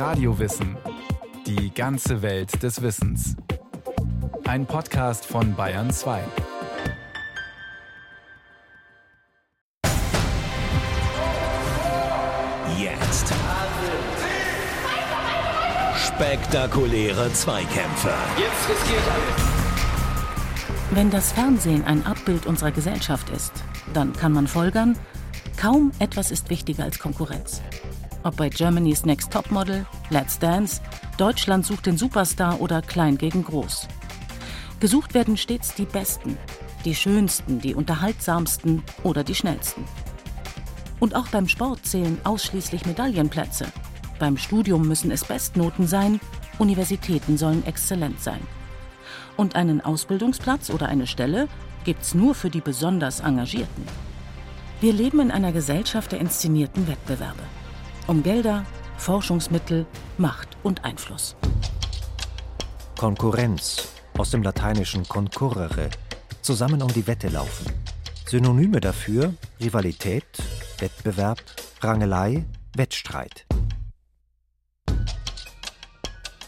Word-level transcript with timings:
Radiowissen. 0.00 0.78
Die 1.46 1.74
ganze 1.74 2.22
Welt 2.22 2.62
des 2.62 2.80
Wissens. 2.80 3.36
Ein 4.48 4.64
Podcast 4.64 5.26
von 5.26 5.54
Bayern 5.54 5.90
2. 5.90 6.22
Jetzt. 12.78 13.34
Spektakuläre 15.96 17.30
Zweikämpfe. 17.34 18.14
Jetzt 18.38 18.70
riskiert 18.70 19.02
alles. 19.04 19.50
Wenn 20.92 21.10
das 21.10 21.32
Fernsehen 21.32 21.84
ein 21.84 22.06
Abbild 22.06 22.46
unserer 22.46 22.70
Gesellschaft 22.70 23.28
ist, 23.28 23.52
dann 23.92 24.14
kann 24.14 24.32
man 24.32 24.46
folgern, 24.46 24.96
kaum 25.58 25.92
etwas 25.98 26.30
ist 26.30 26.48
wichtiger 26.48 26.84
als 26.84 26.98
Konkurrenz. 26.98 27.60
Ob 28.22 28.36
bei 28.36 28.50
Germany's 28.50 29.06
Next 29.06 29.32
Topmodel, 29.32 29.86
Let's 30.10 30.38
Dance, 30.38 30.82
Deutschland 31.16 31.64
sucht 31.64 31.86
den 31.86 31.96
Superstar 31.96 32.60
oder 32.60 32.82
Klein 32.82 33.16
gegen 33.16 33.44
Groß. 33.44 33.88
Gesucht 34.78 35.14
werden 35.14 35.36
stets 35.36 35.74
die 35.74 35.86
Besten, 35.86 36.36
die 36.84 36.94
Schönsten, 36.94 37.60
die 37.60 37.74
Unterhaltsamsten 37.74 38.82
oder 39.04 39.24
die 39.24 39.34
Schnellsten. 39.34 39.84
Und 40.98 41.14
auch 41.14 41.28
beim 41.28 41.48
Sport 41.48 41.86
zählen 41.86 42.18
ausschließlich 42.24 42.84
Medaillenplätze. 42.84 43.66
Beim 44.18 44.36
Studium 44.36 44.86
müssen 44.86 45.10
es 45.10 45.24
Bestnoten 45.24 45.86
sein, 45.86 46.20
Universitäten 46.58 47.38
sollen 47.38 47.64
exzellent 47.64 48.20
sein. 48.20 48.40
Und 49.38 49.56
einen 49.56 49.80
Ausbildungsplatz 49.80 50.68
oder 50.68 50.88
eine 50.88 51.06
Stelle 51.06 51.48
gibt's 51.84 52.12
nur 52.12 52.34
für 52.34 52.50
die 52.50 52.60
besonders 52.60 53.20
Engagierten. 53.20 53.84
Wir 54.82 54.92
leben 54.92 55.20
in 55.20 55.30
einer 55.30 55.52
Gesellschaft 55.52 56.12
der 56.12 56.20
inszenierten 56.20 56.86
Wettbewerbe. 56.86 57.42
Um 58.10 58.24
Gelder, 58.24 58.66
Forschungsmittel, 58.98 59.86
Macht 60.18 60.48
und 60.64 60.82
Einfluss. 60.82 61.36
Konkurrenz 62.98 63.86
aus 64.18 64.32
dem 64.32 64.42
lateinischen 64.42 65.06
concurrere, 65.06 65.90
zusammen 66.42 66.82
um 66.82 66.92
die 66.92 67.06
Wette 67.06 67.28
laufen. 67.28 67.72
Synonyme 68.26 68.80
dafür 68.80 69.34
Rivalität, 69.60 70.24
Wettbewerb, 70.80 71.40
Rangelei, 71.82 72.44
Wettstreit. 72.74 73.46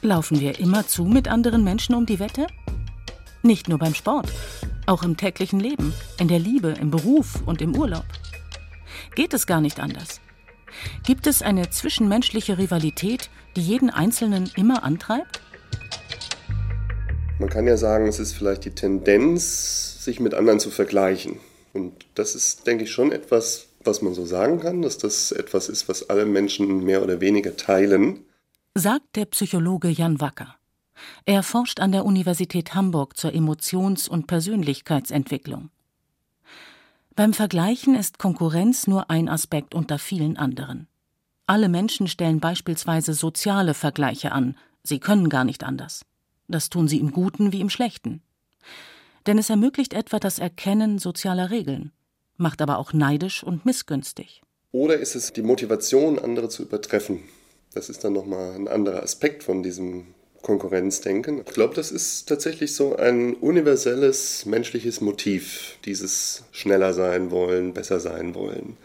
Laufen 0.01 0.41
wir 0.41 0.59
immerzu 0.59 1.05
mit 1.05 1.29
anderen 1.29 1.63
Menschen 1.63 1.95
um 1.95 2.07
die 2.07 2.19
Wette? 2.19 2.49
Nicht 3.45 3.69
nur 3.69 3.79
beim 3.79 3.95
Sport, 3.95 4.33
auch 4.87 5.05
im 5.05 5.17
täglichen 5.17 5.61
Leben, 5.61 5.95
in 6.19 6.27
der 6.27 6.41
Liebe, 6.41 6.71
im 6.71 6.91
Beruf 6.91 7.41
und 7.47 7.63
im 7.63 7.77
Urlaub. 7.77 8.07
Geht 9.15 9.33
es 9.33 9.47
gar 9.47 9.61
nicht 9.61 9.79
anders. 9.79 10.21
Gibt 11.05 11.27
es 11.27 11.43
eine 11.43 11.71
zwischenmenschliche 11.71 12.59
Rivalität, 12.59 13.31
die 13.57 13.63
jeden 13.63 13.91
Einzelnen 13.91 14.51
immer 14.57 14.83
antreibt? 14.83 15.41
Man 17.39 17.49
kann 17.49 17.67
ja 17.67 17.77
sagen, 17.77 18.07
es 18.07 18.19
ist 18.19 18.35
vielleicht 18.35 18.65
die 18.65 18.71
Tendenz, 18.71 20.05
sich 20.05 20.21
mit 20.21 20.35
anderen 20.35 20.61
zu 20.61 20.71
vergleichen. 20.71 21.41
Und 21.73 22.07
das 22.15 22.35
ist, 22.35 22.67
denke 22.67 22.85
ich, 22.85 22.93
schon 22.93 23.13
etwas, 23.13 23.69
was 23.85 24.03
man 24.03 24.15
so 24.15 24.25
sagen 24.25 24.61
kann, 24.61 24.83
dass 24.83 24.99
das 24.99 25.33
etwas 25.33 25.69
ist, 25.69 25.89
was 25.89 26.09
alle 26.09 26.27
Menschen 26.27 26.85
mehr 26.85 27.03
oder 27.03 27.21
weniger 27.21 27.57
teilen. 27.57 28.25
Sagt 28.75 29.17
der 29.17 29.25
Psychologe 29.27 29.89
Jan 29.89 30.21
Wacker. 30.21 30.57
Er 31.25 31.43
forscht 31.43 31.81
an 31.81 31.93
der 31.93 32.05
Universität 32.05 32.75
Hamburg 32.75 33.17
zur 33.17 33.33
Emotions- 33.33 34.09
und 34.09 34.27
Persönlichkeitsentwicklung. 34.27 35.71
Beim 37.15 37.35
Vergleichen 37.35 37.95
ist 37.95 38.19
Konkurrenz 38.19 38.87
nur 38.87 39.11
ein 39.11 39.29
Aspekt 39.29 39.75
unter 39.75 39.99
vielen 39.99 40.39
anderen. 40.39 40.89
Alle 41.47 41.69
Menschen 41.69 42.09
stellen 42.09 42.41
beispielsweise 42.41 43.13
soziale 43.13 43.75
Vergleiche 43.75 44.33
an, 44.33 44.57
sie 44.83 44.99
können 44.99 45.29
gar 45.29 45.45
nicht 45.45 45.63
anders. 45.63 46.07
Das 46.49 46.71
tun 46.71 46.89
sie 46.89 46.99
im 46.99 47.13
Guten 47.13 47.53
wie 47.53 47.61
im 47.61 47.69
Schlechten. 47.69 48.23
Denn 49.27 49.37
es 49.37 49.51
ermöglicht 49.51 49.93
etwa 49.93 50.21
das 50.21 50.39
Erkennen 50.39 50.99
sozialer 50.99 51.51
Regeln, 51.51 51.93
macht 52.39 52.63
aber 52.63 52.79
auch 52.79 52.95
neidisch 52.95 53.45
und 53.45 53.67
missgünstig. 53.67 54.41
Oder 54.71 54.97
ist 54.97 55.15
es 55.15 55.35
die 55.35 55.43
Motivation, 55.43 56.19
andere 56.19 56.49
zu 56.49 56.63
übertreffen? 56.63 57.21
Das 57.75 57.91
ist 57.91 58.05
dann 58.05 58.15
nochmal 58.15 58.55
ein 58.55 58.69
anderer 58.69 59.03
Aspekt 59.03 59.43
von 59.43 59.63
diesem 59.63 60.07
Konkurrenzdenken. 60.43 61.43
Ich 61.47 61.55
glaube, 61.55 61.75
das 61.75 61.91
ist 61.91 62.29
tatsächlich 62.29 62.75
so 62.75 62.97
ein 62.97 63.35
universelles 63.35 64.45
menschliches 64.45 65.01
Motiv, 65.01 65.77
dieses 65.85 66.43
schneller 66.53 66.93
sein 66.93 67.31
wollen, 67.31 67.73
besser 67.73 68.01
sein 68.01 68.35
wollen 68.35 68.77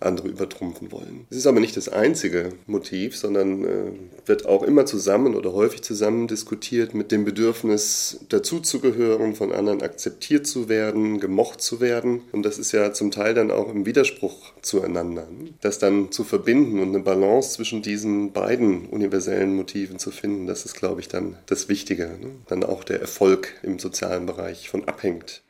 andere 0.00 0.28
übertrumpfen 0.28 0.92
wollen. 0.92 1.26
Es 1.30 1.36
ist 1.36 1.46
aber 1.46 1.60
nicht 1.60 1.76
das 1.76 1.88
einzige 1.88 2.50
Motiv, 2.66 3.16
sondern 3.16 3.64
äh, 3.64 3.92
wird 4.26 4.46
auch 4.46 4.62
immer 4.62 4.86
zusammen 4.86 5.34
oder 5.34 5.52
häufig 5.52 5.82
zusammen 5.82 6.28
diskutiert 6.28 6.94
mit 6.94 7.12
dem 7.12 7.24
Bedürfnis, 7.24 8.20
dazuzugehören, 8.28 9.34
von 9.34 9.52
anderen 9.52 9.82
akzeptiert 9.82 10.46
zu 10.46 10.68
werden, 10.68 11.20
gemocht 11.20 11.60
zu 11.60 11.80
werden. 11.80 12.22
Und 12.32 12.44
das 12.44 12.58
ist 12.58 12.72
ja 12.72 12.92
zum 12.92 13.10
Teil 13.10 13.34
dann 13.34 13.50
auch 13.50 13.68
im 13.68 13.86
Widerspruch 13.86 14.52
zueinander. 14.62 15.26
Das 15.60 15.78
dann 15.78 16.10
zu 16.12 16.24
verbinden 16.24 16.80
und 16.80 16.88
eine 16.88 17.00
Balance 17.00 17.54
zwischen 17.54 17.82
diesen 17.82 18.32
beiden 18.32 18.86
universellen 18.86 19.54
Motiven 19.54 19.98
zu 19.98 20.10
finden, 20.10 20.46
das 20.46 20.64
ist, 20.64 20.74
glaube 20.74 21.00
ich, 21.00 21.08
dann 21.08 21.36
das 21.46 21.68
Wichtige. 21.68 22.06
Ne? 22.20 22.30
Dann 22.46 22.64
auch 22.64 22.84
der 22.84 23.00
Erfolg 23.00 23.54
im 23.62 23.78
sozialen 23.78 24.26
Bereich 24.26 24.68
von 24.68 24.84
abhängt. 24.84 25.42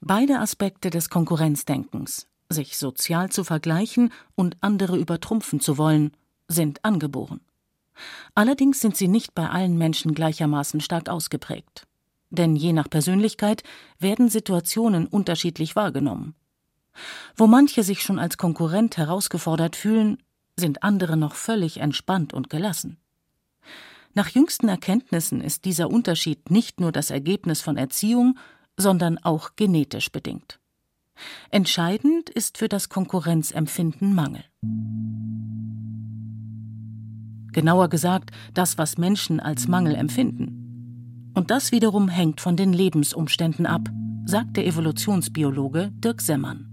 Beide 0.00 0.38
Aspekte 0.38 0.88
des 0.88 1.10
Konkurrenzdenkens, 1.10 2.26
sich 2.50 2.76
sozial 2.76 3.30
zu 3.30 3.44
vergleichen 3.44 4.12
und 4.34 4.56
andere 4.60 4.98
übertrumpfen 4.98 5.60
zu 5.60 5.78
wollen, 5.78 6.12
sind 6.48 6.84
angeboren. 6.84 7.40
Allerdings 8.34 8.80
sind 8.80 8.96
sie 8.96 9.08
nicht 9.08 9.34
bei 9.34 9.48
allen 9.48 9.78
Menschen 9.78 10.14
gleichermaßen 10.14 10.80
stark 10.80 11.08
ausgeprägt. 11.08 11.86
Denn 12.30 12.56
je 12.56 12.72
nach 12.72 12.88
Persönlichkeit 12.88 13.62
werden 13.98 14.28
Situationen 14.28 15.06
unterschiedlich 15.06 15.76
wahrgenommen. 15.76 16.34
Wo 17.36 17.46
manche 17.46 17.82
sich 17.82 18.02
schon 18.02 18.18
als 18.18 18.36
Konkurrent 18.36 18.96
herausgefordert 18.96 19.76
fühlen, 19.76 20.18
sind 20.56 20.82
andere 20.82 21.16
noch 21.16 21.34
völlig 21.34 21.78
entspannt 21.78 22.32
und 22.32 22.50
gelassen. 22.50 22.98
Nach 24.14 24.28
jüngsten 24.28 24.68
Erkenntnissen 24.68 25.40
ist 25.40 25.64
dieser 25.64 25.88
Unterschied 25.88 26.50
nicht 26.50 26.80
nur 26.80 26.92
das 26.92 27.10
Ergebnis 27.10 27.60
von 27.60 27.76
Erziehung, 27.76 28.38
sondern 28.76 29.18
auch 29.18 29.56
genetisch 29.56 30.10
bedingt. 30.10 30.59
Entscheidend 31.50 32.30
ist 32.30 32.58
für 32.58 32.68
das 32.68 32.88
Konkurrenzempfinden 32.88 34.14
Mangel. 34.14 34.44
Genauer 37.52 37.88
gesagt, 37.88 38.30
das, 38.54 38.78
was 38.78 38.98
Menschen 38.98 39.40
als 39.40 39.66
Mangel 39.66 39.94
empfinden. 39.94 41.32
Und 41.34 41.50
das 41.50 41.72
wiederum 41.72 42.08
hängt 42.08 42.40
von 42.40 42.56
den 42.56 42.72
Lebensumständen 42.72 43.66
ab, 43.66 43.88
sagt 44.24 44.56
der 44.56 44.66
Evolutionsbiologe 44.66 45.90
Dirk 45.94 46.20
Semmern. 46.20 46.66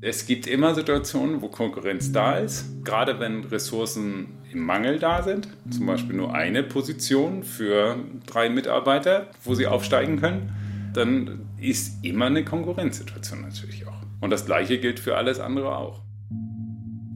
Es 0.00 0.26
gibt 0.26 0.46
immer 0.46 0.74
Situationen, 0.74 1.42
wo 1.42 1.48
Konkurrenz 1.48 2.10
da 2.10 2.38
ist, 2.38 2.84
gerade 2.84 3.20
wenn 3.20 3.44
Ressourcen 3.44 4.38
im 4.50 4.64
Mangel 4.64 4.98
da 4.98 5.22
sind, 5.22 5.48
zum 5.70 5.86
Beispiel 5.86 6.16
nur 6.16 6.34
eine 6.34 6.62
Position 6.62 7.44
für 7.44 7.96
drei 8.26 8.48
Mitarbeiter, 8.48 9.28
wo 9.44 9.54
sie 9.54 9.66
aufsteigen 9.66 10.18
können 10.18 10.50
dann 10.92 11.40
ist 11.60 12.04
immer 12.04 12.26
eine 12.26 12.44
Konkurrenzsituation 12.44 13.42
natürlich 13.42 13.86
auch. 13.86 14.02
Und 14.20 14.30
das 14.30 14.46
Gleiche 14.46 14.78
gilt 14.78 15.00
für 15.00 15.16
alles 15.16 15.40
andere 15.40 15.76
auch. 15.76 16.02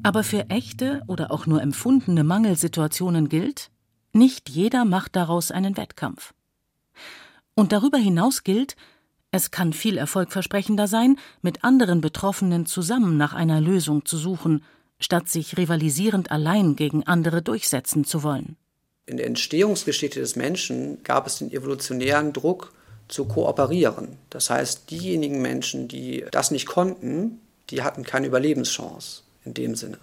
Aber 0.02 0.22
für 0.22 0.50
echte 0.50 1.02
oder 1.06 1.30
auch 1.30 1.46
nur 1.46 1.62
empfundene 1.62 2.24
Mangelsituationen 2.24 3.28
gilt, 3.28 3.70
nicht 4.12 4.50
jeder 4.50 4.84
macht 4.84 5.16
daraus 5.16 5.50
einen 5.50 5.76
Wettkampf. 5.76 6.34
Und 7.54 7.72
darüber 7.72 7.98
hinaus 7.98 8.44
gilt, 8.44 8.76
es 9.30 9.50
kann 9.50 9.72
viel 9.72 9.98
erfolgversprechender 9.98 10.86
sein, 10.86 11.16
mit 11.42 11.64
anderen 11.64 12.00
Betroffenen 12.00 12.66
zusammen 12.66 13.16
nach 13.16 13.32
einer 13.32 13.60
Lösung 13.60 14.04
zu 14.04 14.16
suchen, 14.16 14.62
statt 15.00 15.28
sich 15.28 15.56
rivalisierend 15.56 16.30
allein 16.30 16.76
gegen 16.76 17.04
andere 17.04 17.42
durchsetzen 17.42 18.04
zu 18.04 18.22
wollen. 18.22 18.56
In 19.06 19.16
der 19.16 19.26
Entstehungsgeschichte 19.26 20.20
des 20.20 20.36
Menschen 20.36 21.02
gab 21.02 21.26
es 21.26 21.38
den 21.38 21.50
evolutionären 21.50 22.32
Druck, 22.32 22.72
zu 23.08 23.26
kooperieren. 23.26 24.16
Das 24.30 24.50
heißt, 24.50 24.90
diejenigen 24.90 25.42
Menschen, 25.42 25.88
die 25.88 26.24
das 26.30 26.50
nicht 26.50 26.66
konnten, 26.66 27.40
die 27.70 27.82
hatten 27.82 28.04
keine 28.04 28.26
Überlebenschance 28.26 29.22
in 29.44 29.54
dem 29.54 29.74
Sinne. 29.74 29.98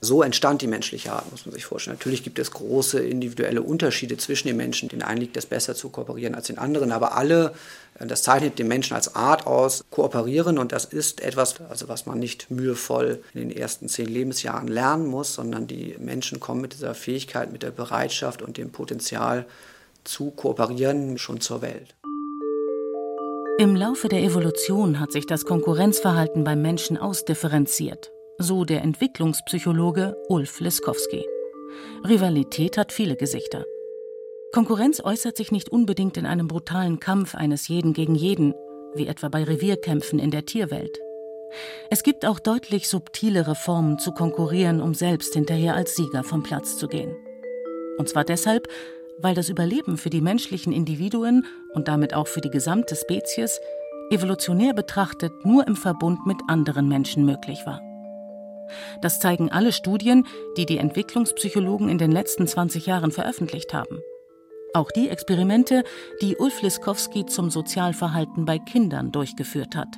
So 0.00 0.22
entstand 0.22 0.62
die 0.62 0.68
menschliche 0.68 1.12
Art, 1.12 1.28
muss 1.32 1.44
man 1.44 1.52
sich 1.52 1.64
vorstellen. 1.64 1.96
Natürlich 1.96 2.22
gibt 2.22 2.38
es 2.38 2.52
große 2.52 3.00
individuelle 3.00 3.62
Unterschiede 3.62 4.16
zwischen 4.16 4.46
den 4.46 4.56
Menschen. 4.56 4.88
Den 4.88 5.02
einen 5.02 5.20
liegt 5.20 5.36
es 5.36 5.46
besser 5.46 5.74
zu 5.74 5.88
kooperieren 5.88 6.36
als 6.36 6.46
den 6.46 6.58
anderen, 6.58 6.92
aber 6.92 7.16
alle, 7.16 7.52
äh, 7.98 8.06
das 8.06 8.22
zeichnet 8.22 8.60
den 8.60 8.68
Menschen 8.68 8.94
als 8.94 9.16
Art 9.16 9.48
aus, 9.48 9.84
kooperieren 9.90 10.58
und 10.58 10.70
das 10.70 10.84
ist 10.84 11.20
etwas, 11.20 11.60
also 11.68 11.88
was 11.88 12.06
man 12.06 12.20
nicht 12.20 12.48
mühevoll 12.48 13.24
in 13.34 13.40
den 13.40 13.50
ersten 13.50 13.88
zehn 13.88 14.06
Lebensjahren 14.06 14.68
lernen 14.68 15.06
muss, 15.06 15.34
sondern 15.34 15.66
die 15.66 15.96
Menschen 15.98 16.38
kommen 16.38 16.60
mit 16.60 16.74
dieser 16.74 16.94
Fähigkeit, 16.94 17.50
mit 17.50 17.64
der 17.64 17.72
Bereitschaft 17.72 18.40
und 18.40 18.56
dem 18.56 18.70
Potenzial 18.70 19.46
zu 20.04 20.30
kooperieren 20.30 21.18
schon 21.18 21.40
zur 21.40 21.60
Welt. 21.60 21.94
Im 23.60 23.74
Laufe 23.74 24.06
der 24.06 24.22
Evolution 24.22 25.00
hat 25.00 25.10
sich 25.10 25.26
das 25.26 25.44
Konkurrenzverhalten 25.44 26.44
beim 26.44 26.62
Menschen 26.62 26.96
ausdifferenziert, 26.96 28.12
so 28.38 28.64
der 28.64 28.82
Entwicklungspsychologe 28.82 30.16
Ulf 30.28 30.60
Liskowski. 30.60 31.26
Rivalität 32.08 32.78
hat 32.78 32.92
viele 32.92 33.16
Gesichter. 33.16 33.64
Konkurrenz 34.52 35.00
äußert 35.00 35.36
sich 35.36 35.50
nicht 35.50 35.70
unbedingt 35.70 36.16
in 36.16 36.24
einem 36.24 36.46
brutalen 36.46 37.00
Kampf 37.00 37.34
eines 37.34 37.66
jeden 37.66 37.94
gegen 37.94 38.14
jeden, 38.14 38.54
wie 38.94 39.08
etwa 39.08 39.28
bei 39.28 39.42
Revierkämpfen 39.42 40.20
in 40.20 40.30
der 40.30 40.46
Tierwelt. 40.46 41.00
Es 41.90 42.04
gibt 42.04 42.24
auch 42.26 42.38
deutlich 42.38 42.88
subtilere 42.88 43.56
Formen 43.56 43.98
zu 43.98 44.12
konkurrieren, 44.12 44.80
um 44.80 44.94
selbst 44.94 45.34
hinterher 45.34 45.74
als 45.74 45.96
Sieger 45.96 46.22
vom 46.22 46.44
Platz 46.44 46.76
zu 46.76 46.86
gehen. 46.86 47.16
Und 47.98 48.08
zwar 48.08 48.22
deshalb, 48.22 48.68
weil 49.20 49.34
das 49.34 49.48
Überleben 49.48 49.96
für 49.96 50.10
die 50.10 50.20
menschlichen 50.20 50.72
Individuen 50.72 51.44
und 51.74 51.88
damit 51.88 52.14
auch 52.14 52.26
für 52.26 52.40
die 52.40 52.50
gesamte 52.50 52.96
Spezies 52.96 53.60
evolutionär 54.10 54.74
betrachtet 54.74 55.32
nur 55.44 55.66
im 55.66 55.76
Verbund 55.76 56.26
mit 56.26 56.38
anderen 56.48 56.88
Menschen 56.88 57.24
möglich 57.24 57.66
war. 57.66 57.80
Das 59.00 59.18
zeigen 59.18 59.50
alle 59.50 59.72
Studien, 59.72 60.26
die 60.56 60.66
die 60.66 60.78
Entwicklungspsychologen 60.78 61.88
in 61.88 61.98
den 61.98 62.12
letzten 62.12 62.46
20 62.46 62.86
Jahren 62.86 63.12
veröffentlicht 63.12 63.72
haben. 63.72 64.00
Auch 64.74 64.90
die 64.90 65.08
Experimente, 65.08 65.84
die 66.20 66.36
Ulf 66.36 66.60
Liskowski 66.60 67.24
zum 67.26 67.50
Sozialverhalten 67.50 68.44
bei 68.44 68.58
Kindern 68.58 69.12
durchgeführt 69.12 69.74
hat. 69.74 69.88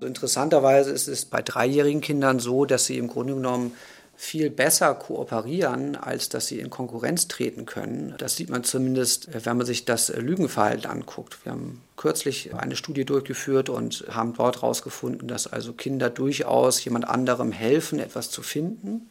Interessanterweise 0.00 0.90
ist 0.90 1.08
es 1.08 1.24
bei 1.24 1.42
dreijährigen 1.42 2.00
Kindern 2.00 2.38
so, 2.38 2.64
dass 2.64 2.86
sie 2.86 2.98
im 2.98 3.08
Grunde 3.08 3.34
genommen 3.34 3.72
viel 4.22 4.50
besser 4.50 4.94
kooperieren, 4.94 5.96
als 5.96 6.28
dass 6.28 6.46
sie 6.46 6.60
in 6.60 6.70
Konkurrenz 6.70 7.26
treten 7.26 7.66
können. 7.66 8.14
Das 8.18 8.36
sieht 8.36 8.50
man 8.50 8.62
zumindest, 8.62 9.28
wenn 9.44 9.56
man 9.56 9.66
sich 9.66 9.84
das 9.84 10.10
Lügenverhalten 10.10 10.88
anguckt. 10.88 11.44
Wir 11.44 11.50
haben 11.50 11.82
kürzlich 11.96 12.54
eine 12.54 12.76
Studie 12.76 13.04
durchgeführt 13.04 13.68
und 13.68 14.04
haben 14.08 14.32
dort 14.34 14.62
herausgefunden, 14.62 15.26
dass 15.26 15.48
also 15.48 15.72
Kinder 15.72 16.08
durchaus 16.08 16.84
jemand 16.84 17.08
anderem 17.08 17.50
helfen, 17.50 17.98
etwas 17.98 18.30
zu 18.30 18.42
finden. 18.42 19.10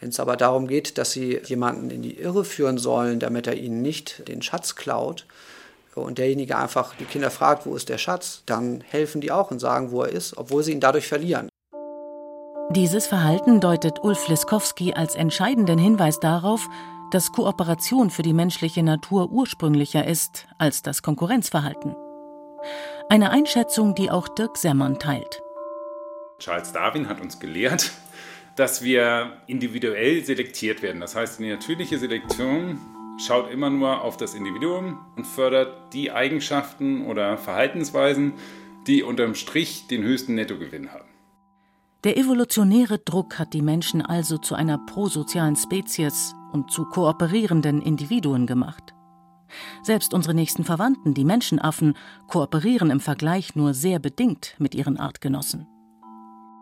Wenn 0.00 0.08
es 0.08 0.18
aber 0.18 0.36
darum 0.36 0.66
geht, 0.66 0.98
dass 0.98 1.12
sie 1.12 1.40
jemanden 1.44 1.90
in 1.90 2.02
die 2.02 2.18
Irre 2.18 2.44
führen 2.44 2.76
sollen, 2.76 3.20
damit 3.20 3.46
er 3.46 3.54
ihnen 3.54 3.82
nicht 3.82 4.26
den 4.26 4.42
Schatz 4.42 4.74
klaut, 4.74 5.26
und 5.94 6.18
derjenige 6.18 6.56
einfach 6.56 6.94
die 6.96 7.04
Kinder 7.04 7.30
fragt, 7.30 7.66
wo 7.66 7.76
ist 7.76 7.88
der 7.88 7.98
Schatz, 7.98 8.42
dann 8.46 8.80
helfen 8.80 9.20
die 9.20 9.30
auch 9.30 9.50
und 9.50 9.60
sagen, 9.60 9.92
wo 9.92 10.02
er 10.02 10.10
ist, 10.10 10.36
obwohl 10.36 10.62
sie 10.64 10.72
ihn 10.72 10.80
dadurch 10.80 11.06
verlieren. 11.06 11.49
Dieses 12.72 13.08
Verhalten 13.08 13.60
deutet 13.60 14.04
Ulf 14.04 14.28
Liskowski 14.28 14.94
als 14.94 15.16
entscheidenden 15.16 15.76
Hinweis 15.76 16.20
darauf, 16.20 16.68
dass 17.10 17.32
Kooperation 17.32 18.10
für 18.10 18.22
die 18.22 18.32
menschliche 18.32 18.84
Natur 18.84 19.32
ursprünglicher 19.32 20.06
ist 20.06 20.46
als 20.56 20.80
das 20.82 21.02
Konkurrenzverhalten. 21.02 21.96
Eine 23.08 23.30
Einschätzung, 23.30 23.96
die 23.96 24.08
auch 24.08 24.28
Dirk 24.28 24.56
Semmern 24.56 25.00
teilt. 25.00 25.42
Charles 26.38 26.72
Darwin 26.72 27.08
hat 27.08 27.20
uns 27.20 27.40
gelehrt, 27.40 27.90
dass 28.54 28.84
wir 28.84 29.32
individuell 29.48 30.24
selektiert 30.24 30.80
werden. 30.80 31.00
Das 31.00 31.16
heißt, 31.16 31.40
die 31.40 31.50
natürliche 31.50 31.98
Selektion 31.98 32.78
schaut 33.18 33.50
immer 33.50 33.70
nur 33.70 34.02
auf 34.02 34.16
das 34.16 34.34
Individuum 34.34 34.96
und 35.16 35.26
fördert 35.26 35.92
die 35.92 36.12
Eigenschaften 36.12 37.04
oder 37.04 37.36
Verhaltensweisen, 37.36 38.34
die 38.86 39.02
unterm 39.02 39.34
Strich 39.34 39.88
den 39.88 40.04
höchsten 40.04 40.36
Nettogewinn 40.36 40.92
haben. 40.92 41.19
Der 42.02 42.16
evolutionäre 42.16 42.98
Druck 42.98 43.38
hat 43.38 43.52
die 43.52 43.60
Menschen 43.60 44.00
also 44.00 44.38
zu 44.38 44.54
einer 44.54 44.78
prosozialen 44.78 45.54
Spezies 45.54 46.34
und 46.50 46.70
zu 46.70 46.86
kooperierenden 46.86 47.82
Individuen 47.82 48.46
gemacht. 48.46 48.94
Selbst 49.82 50.14
unsere 50.14 50.34
nächsten 50.34 50.64
Verwandten, 50.64 51.12
die 51.12 51.26
Menschenaffen, 51.26 51.94
kooperieren 52.26 52.90
im 52.90 53.00
Vergleich 53.00 53.54
nur 53.54 53.74
sehr 53.74 53.98
bedingt 53.98 54.54
mit 54.58 54.74
ihren 54.74 54.96
Artgenossen. 54.96 55.66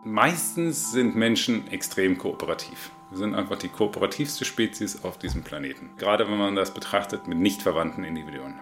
Meistens 0.03 0.91
sind 0.91 1.15
Menschen 1.15 1.69
extrem 1.69 2.17
kooperativ. 2.17 2.91
Wir 3.09 3.19
sind 3.19 3.33
einfach 3.33 3.57
die 3.57 3.69
kooperativste 3.69 4.43
Spezies 4.43 5.05
auf 5.05 5.19
diesem 5.19 5.43
Planeten. 5.43 5.91
Gerade 5.97 6.29
wenn 6.29 6.37
man 6.37 6.55
das 6.55 6.73
betrachtet 6.73 7.27
mit 7.27 7.37
nicht 7.37 7.61
verwandten 7.61 8.03
Individuen. 8.03 8.59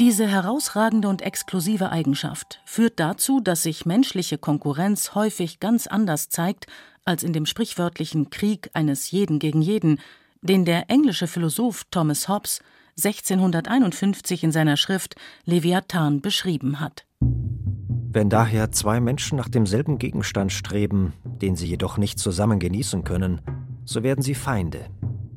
Diese 0.00 0.28
herausragende 0.28 1.08
und 1.08 1.22
exklusive 1.22 1.90
Eigenschaft 1.90 2.60
führt 2.64 3.00
dazu, 3.00 3.40
dass 3.40 3.64
sich 3.64 3.84
menschliche 3.84 4.38
Konkurrenz 4.38 5.16
häufig 5.16 5.58
ganz 5.58 5.88
anders 5.88 6.28
zeigt 6.28 6.68
als 7.04 7.24
in 7.24 7.32
dem 7.32 7.46
sprichwörtlichen 7.46 8.30
Krieg 8.30 8.70
eines 8.74 9.10
jeden 9.10 9.40
gegen 9.40 9.60
jeden, 9.60 9.98
den 10.40 10.64
der 10.64 10.88
englische 10.88 11.26
Philosoph 11.26 11.84
Thomas 11.90 12.28
Hobbes 12.28 12.60
1651 12.96 14.44
in 14.44 14.52
seiner 14.52 14.76
Schrift 14.76 15.16
Leviathan 15.44 16.20
beschrieben 16.20 16.78
hat. 16.78 17.04
Wenn 17.20 18.30
daher 18.30 18.70
zwei 18.70 19.00
Menschen 19.00 19.36
nach 19.36 19.48
demselben 19.48 19.98
Gegenstand 19.98 20.52
streben, 20.52 21.12
den 21.24 21.56
sie 21.56 21.66
jedoch 21.66 21.98
nicht 21.98 22.20
zusammen 22.20 22.60
genießen 22.60 23.02
können, 23.02 23.40
so 23.84 24.04
werden 24.04 24.22
sie 24.22 24.34
Feinde 24.34 24.86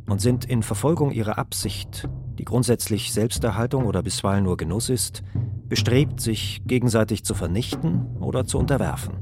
und 0.05 0.21
sind 0.21 0.45
in 0.45 0.61
Verfolgung 0.61 1.11
ihrer 1.11 1.39
Absicht, 1.39 2.07
die 2.37 2.45
grundsätzlich 2.45 3.13
Selbsterhaltung 3.13 3.85
oder 3.85 4.03
bisweilen 4.03 4.43
nur 4.43 4.57
Genuss 4.57 4.89
ist, 4.89 5.23
bestrebt, 5.67 6.19
sich 6.19 6.61
gegenseitig 6.65 7.23
zu 7.23 7.33
vernichten 7.33 8.17
oder 8.19 8.45
zu 8.45 8.57
unterwerfen. 8.57 9.15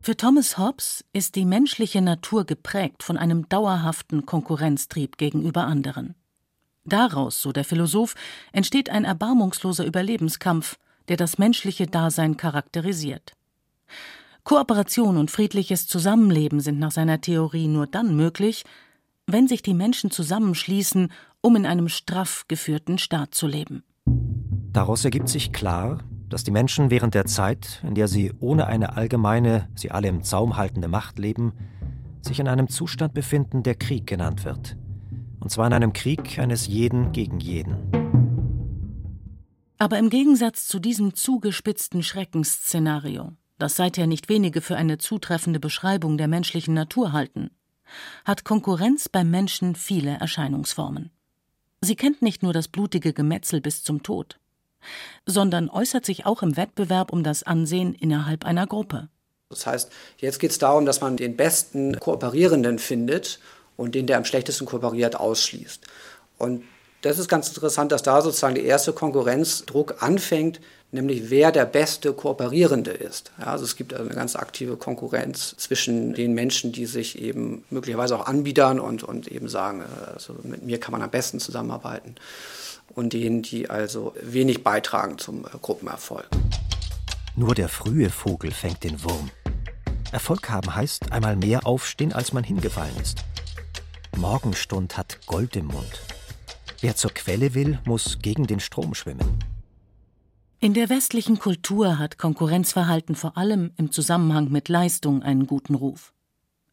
Für 0.00 0.16
Thomas 0.16 0.56
Hobbes 0.56 1.04
ist 1.12 1.34
die 1.34 1.44
menschliche 1.44 2.00
Natur 2.00 2.46
geprägt 2.46 3.02
von 3.02 3.18
einem 3.18 3.48
dauerhaften 3.48 4.24
Konkurrenztrieb 4.24 5.18
gegenüber 5.18 5.64
anderen. 5.64 6.14
Daraus, 6.84 7.42
so 7.42 7.52
der 7.52 7.64
Philosoph, 7.64 8.14
entsteht 8.52 8.88
ein 8.88 9.04
erbarmungsloser 9.04 9.84
Überlebenskampf, 9.84 10.78
der 11.08 11.18
das 11.18 11.36
menschliche 11.36 11.86
Dasein 11.86 12.36
charakterisiert. 12.36 13.34
Kooperation 14.44 15.18
und 15.18 15.30
friedliches 15.30 15.86
Zusammenleben 15.86 16.60
sind 16.60 16.78
nach 16.78 16.92
seiner 16.92 17.20
Theorie 17.20 17.68
nur 17.68 17.86
dann 17.86 18.16
möglich, 18.16 18.64
wenn 19.28 19.46
sich 19.46 19.62
die 19.62 19.74
Menschen 19.74 20.10
zusammenschließen, 20.10 21.12
um 21.42 21.54
in 21.54 21.66
einem 21.66 21.88
straff 21.88 22.46
geführten 22.48 22.98
Staat 22.98 23.34
zu 23.34 23.46
leben. 23.46 23.84
Daraus 24.72 25.04
ergibt 25.04 25.28
sich 25.28 25.52
klar, 25.52 26.02
dass 26.28 26.44
die 26.44 26.50
Menschen 26.50 26.90
während 26.90 27.14
der 27.14 27.26
Zeit, 27.26 27.82
in 27.86 27.94
der 27.94 28.08
sie 28.08 28.32
ohne 28.40 28.66
eine 28.66 28.96
allgemeine, 28.96 29.68
sie 29.74 29.90
alle 29.90 30.08
im 30.08 30.22
Zaum 30.22 30.56
haltende 30.56 30.88
Macht 30.88 31.18
leben, 31.18 31.52
sich 32.22 32.40
in 32.40 32.48
einem 32.48 32.68
Zustand 32.68 33.14
befinden, 33.14 33.62
der 33.62 33.74
Krieg 33.74 34.06
genannt 34.06 34.44
wird. 34.44 34.76
Und 35.40 35.50
zwar 35.50 35.66
in 35.66 35.72
einem 35.72 35.92
Krieg 35.92 36.38
eines 36.38 36.66
jeden 36.66 37.12
gegen 37.12 37.38
jeden. 37.38 37.76
Aber 39.78 39.98
im 39.98 40.10
Gegensatz 40.10 40.66
zu 40.66 40.80
diesem 40.80 41.14
zugespitzten 41.14 42.02
Schreckensszenario, 42.02 43.32
das 43.58 43.76
seither 43.76 44.06
nicht 44.06 44.28
wenige 44.28 44.60
für 44.60 44.76
eine 44.76 44.98
zutreffende 44.98 45.60
Beschreibung 45.60 46.18
der 46.18 46.28
menschlichen 46.28 46.74
Natur 46.74 47.12
halten, 47.12 47.50
hat 48.24 48.44
Konkurrenz 48.44 49.08
beim 49.08 49.30
Menschen 49.30 49.74
viele 49.74 50.18
Erscheinungsformen. 50.18 51.10
Sie 51.80 51.96
kennt 51.96 52.22
nicht 52.22 52.42
nur 52.42 52.52
das 52.52 52.68
blutige 52.68 53.12
Gemetzel 53.12 53.60
bis 53.60 53.84
zum 53.84 54.02
Tod, 54.02 54.38
sondern 55.26 55.68
äußert 55.68 56.04
sich 56.04 56.26
auch 56.26 56.42
im 56.42 56.56
Wettbewerb 56.56 57.12
um 57.12 57.22
das 57.22 57.42
Ansehen 57.42 57.94
innerhalb 57.94 58.44
einer 58.44 58.66
Gruppe. 58.66 59.08
Das 59.50 59.66
heißt, 59.66 59.90
jetzt 60.18 60.40
geht 60.40 60.50
es 60.50 60.58
darum, 60.58 60.84
dass 60.84 61.00
man 61.00 61.16
den 61.16 61.36
besten 61.36 61.98
Kooperierenden 61.98 62.78
findet 62.78 63.38
und 63.76 63.94
den, 63.94 64.06
der 64.06 64.18
am 64.18 64.24
schlechtesten 64.24 64.66
kooperiert, 64.66 65.16
ausschließt. 65.16 65.86
Und 66.36 66.64
das 67.02 67.18
ist 67.18 67.28
ganz 67.28 67.48
interessant, 67.48 67.92
dass 67.92 68.02
da 68.02 68.20
sozusagen 68.20 68.56
der 68.56 68.64
erste 68.64 68.92
Konkurrenzdruck 68.92 70.02
anfängt, 70.02 70.60
nämlich 70.90 71.30
wer 71.30 71.52
der 71.52 71.66
beste 71.66 72.12
Kooperierende 72.12 72.90
ist. 72.90 73.32
Ja, 73.38 73.46
also 73.46 73.64
es 73.64 73.76
gibt 73.76 73.92
eine 73.94 74.08
ganz 74.10 74.36
aktive 74.36 74.76
Konkurrenz 74.76 75.54
zwischen 75.56 76.14
den 76.14 76.34
Menschen, 76.34 76.72
die 76.72 76.86
sich 76.86 77.20
eben 77.20 77.64
möglicherweise 77.70 78.18
auch 78.18 78.26
anbiedern 78.26 78.80
und, 78.80 79.02
und 79.02 79.28
eben 79.28 79.48
sagen, 79.48 79.82
äh, 79.82 80.10
also 80.12 80.36
mit 80.42 80.64
mir 80.64 80.80
kann 80.80 80.92
man 80.92 81.02
am 81.02 81.10
besten 81.10 81.40
zusammenarbeiten, 81.40 82.14
und 82.94 83.12
denen, 83.12 83.42
die 83.42 83.68
also 83.68 84.14
wenig 84.22 84.64
beitragen 84.64 85.18
zum 85.18 85.44
äh, 85.44 85.48
Gruppenerfolg. 85.60 86.28
Nur 87.36 87.54
der 87.54 87.68
frühe 87.68 88.10
Vogel 88.10 88.50
fängt 88.50 88.82
den 88.82 89.02
Wurm. 89.04 89.30
Erfolg 90.10 90.48
haben 90.48 90.74
heißt 90.74 91.12
einmal 91.12 91.36
mehr 91.36 91.66
aufstehen, 91.66 92.12
als 92.12 92.32
man 92.32 92.42
hingefallen 92.42 92.96
ist. 93.00 93.24
Morgenstund 94.16 94.96
hat 94.96 95.18
Gold 95.26 95.54
im 95.54 95.66
Mund. 95.66 96.02
Wer 96.80 96.96
zur 96.96 97.12
Quelle 97.12 97.54
will, 97.54 97.78
muss 97.84 98.18
gegen 98.20 98.46
den 98.46 98.58
Strom 98.58 98.94
schwimmen. 98.94 99.38
In 100.60 100.74
der 100.74 100.88
westlichen 100.88 101.38
Kultur 101.38 101.98
hat 101.98 102.18
Konkurrenzverhalten 102.18 103.14
vor 103.14 103.36
allem 103.36 103.70
im 103.76 103.92
Zusammenhang 103.92 104.50
mit 104.50 104.68
Leistung 104.68 105.22
einen 105.22 105.46
guten 105.46 105.76
Ruf. 105.76 106.12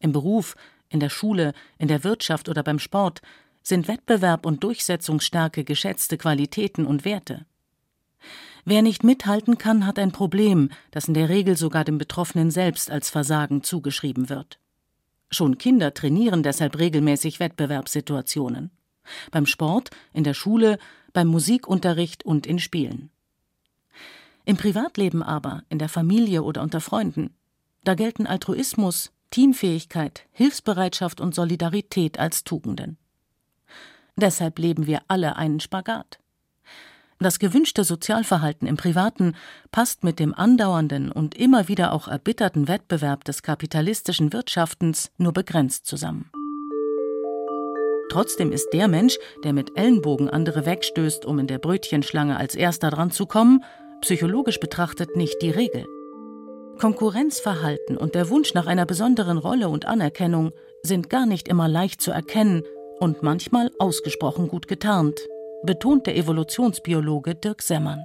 Im 0.00 0.10
Beruf, 0.10 0.56
in 0.88 0.98
der 0.98 1.08
Schule, 1.08 1.52
in 1.78 1.86
der 1.86 2.02
Wirtschaft 2.02 2.48
oder 2.48 2.64
beim 2.64 2.80
Sport 2.80 3.22
sind 3.62 3.86
Wettbewerb 3.86 4.44
und 4.44 4.64
Durchsetzungsstärke 4.64 5.62
geschätzte 5.62 6.18
Qualitäten 6.18 6.84
und 6.84 7.04
Werte. 7.04 7.46
Wer 8.64 8.82
nicht 8.82 9.04
mithalten 9.04 9.56
kann, 9.56 9.86
hat 9.86 10.00
ein 10.00 10.10
Problem, 10.10 10.70
das 10.90 11.06
in 11.06 11.14
der 11.14 11.28
Regel 11.28 11.56
sogar 11.56 11.84
dem 11.84 11.98
Betroffenen 11.98 12.50
selbst 12.50 12.90
als 12.90 13.08
Versagen 13.08 13.62
zugeschrieben 13.62 14.28
wird. 14.28 14.58
Schon 15.30 15.58
Kinder 15.58 15.94
trainieren 15.94 16.42
deshalb 16.42 16.76
regelmäßig 16.76 17.38
Wettbewerbssituationen 17.38 18.72
beim 19.30 19.46
Sport, 19.46 19.90
in 20.12 20.24
der 20.24 20.34
Schule, 20.34 20.78
beim 21.12 21.28
Musikunterricht 21.28 22.24
und 22.24 22.46
in 22.46 22.58
Spielen. 22.58 23.10
Im 24.46 24.56
Privatleben 24.56 25.24
aber, 25.24 25.64
in 25.68 25.80
der 25.80 25.88
Familie 25.88 26.44
oder 26.44 26.62
unter 26.62 26.80
Freunden, 26.80 27.34
da 27.82 27.94
gelten 27.94 28.28
Altruismus, 28.28 29.10
Teamfähigkeit, 29.30 30.22
Hilfsbereitschaft 30.30 31.20
und 31.20 31.34
Solidarität 31.34 32.20
als 32.20 32.44
Tugenden. 32.44 32.96
Deshalb 34.14 34.60
leben 34.60 34.86
wir 34.86 35.00
alle 35.08 35.34
einen 35.34 35.58
Spagat. 35.58 36.20
Das 37.18 37.40
gewünschte 37.40 37.82
Sozialverhalten 37.82 38.68
im 38.68 38.76
Privaten 38.76 39.34
passt 39.72 40.04
mit 40.04 40.20
dem 40.20 40.32
andauernden 40.32 41.10
und 41.10 41.34
immer 41.34 41.66
wieder 41.66 41.92
auch 41.92 42.06
erbitterten 42.06 42.68
Wettbewerb 42.68 43.24
des 43.24 43.42
kapitalistischen 43.42 44.32
Wirtschaftens 44.32 45.10
nur 45.16 45.32
begrenzt 45.32 45.86
zusammen. 45.86 46.30
Trotzdem 48.10 48.52
ist 48.52 48.68
der 48.72 48.86
Mensch, 48.86 49.18
der 49.42 49.52
mit 49.52 49.76
Ellenbogen 49.76 50.30
andere 50.30 50.66
wegstößt, 50.66 51.24
um 51.24 51.40
in 51.40 51.48
der 51.48 51.58
Brötchenschlange 51.58 52.36
als 52.36 52.54
erster 52.54 52.90
dran 52.90 53.10
zu 53.10 53.26
kommen, 53.26 53.64
psychologisch 54.06 54.60
betrachtet 54.60 55.16
nicht 55.16 55.42
die 55.42 55.50
Regel. 55.50 55.84
Konkurrenzverhalten 56.78 57.96
und 57.96 58.14
der 58.14 58.30
Wunsch 58.30 58.54
nach 58.54 58.68
einer 58.68 58.86
besonderen 58.86 59.36
Rolle 59.36 59.68
und 59.68 59.86
Anerkennung 59.86 60.52
sind 60.84 61.10
gar 61.10 61.26
nicht 61.26 61.48
immer 61.48 61.66
leicht 61.66 62.00
zu 62.00 62.12
erkennen 62.12 62.62
und 63.00 63.24
manchmal 63.24 63.72
ausgesprochen 63.80 64.46
gut 64.46 64.68
getarnt, 64.68 65.18
betont 65.64 66.06
der 66.06 66.16
Evolutionsbiologe 66.16 67.34
Dirk 67.34 67.62
Semmern. 67.62 68.04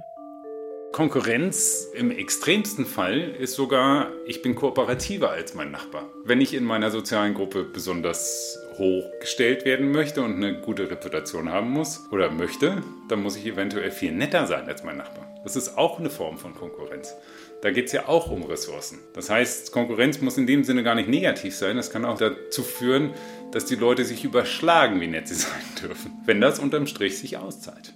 Konkurrenz 0.90 1.86
im 1.94 2.10
extremsten 2.10 2.84
Fall 2.84 3.36
ist 3.38 3.54
sogar, 3.54 4.10
ich 4.26 4.42
bin 4.42 4.56
kooperativer 4.56 5.30
als 5.30 5.54
mein 5.54 5.70
Nachbar. 5.70 6.10
Wenn 6.24 6.40
ich 6.40 6.52
in 6.52 6.64
meiner 6.64 6.90
sozialen 6.90 7.34
Gruppe 7.34 7.62
besonders 7.62 8.58
hoch 8.78 9.04
gestellt 9.20 9.64
werden 9.64 9.90
möchte 9.92 10.22
und 10.22 10.36
eine 10.36 10.60
gute 10.60 10.90
Reputation 10.90 11.50
haben 11.50 11.70
muss 11.70 12.08
oder 12.10 12.30
möchte, 12.30 12.82
dann 13.08 13.22
muss 13.22 13.36
ich 13.36 13.46
eventuell 13.46 13.90
viel 13.90 14.12
netter 14.12 14.46
sein 14.46 14.66
als 14.66 14.84
mein 14.84 14.96
Nachbar. 14.96 15.26
Das 15.42 15.56
ist 15.56 15.76
auch 15.76 15.98
eine 15.98 16.10
Form 16.10 16.38
von 16.38 16.54
Konkurrenz. 16.54 17.14
Da 17.62 17.70
geht 17.70 17.86
es 17.86 17.92
ja 17.92 18.08
auch 18.08 18.30
um 18.30 18.42
Ressourcen. 18.42 18.98
Das 19.14 19.30
heißt, 19.30 19.72
Konkurrenz 19.72 20.20
muss 20.20 20.36
in 20.36 20.46
dem 20.46 20.64
Sinne 20.64 20.82
gar 20.82 20.94
nicht 20.94 21.08
negativ 21.08 21.54
sein. 21.54 21.76
Das 21.76 21.90
kann 21.90 22.04
auch 22.04 22.18
dazu 22.18 22.62
führen, 22.62 23.14
dass 23.52 23.66
die 23.66 23.76
Leute 23.76 24.04
sich 24.04 24.24
überschlagen, 24.24 25.00
wie 25.00 25.06
nett 25.06 25.28
sie 25.28 25.34
sein 25.36 25.62
dürfen, 25.80 26.12
wenn 26.26 26.40
das 26.40 26.58
unterm 26.58 26.86
Strich 26.86 27.18
sich 27.18 27.36
auszahlt. 27.36 27.94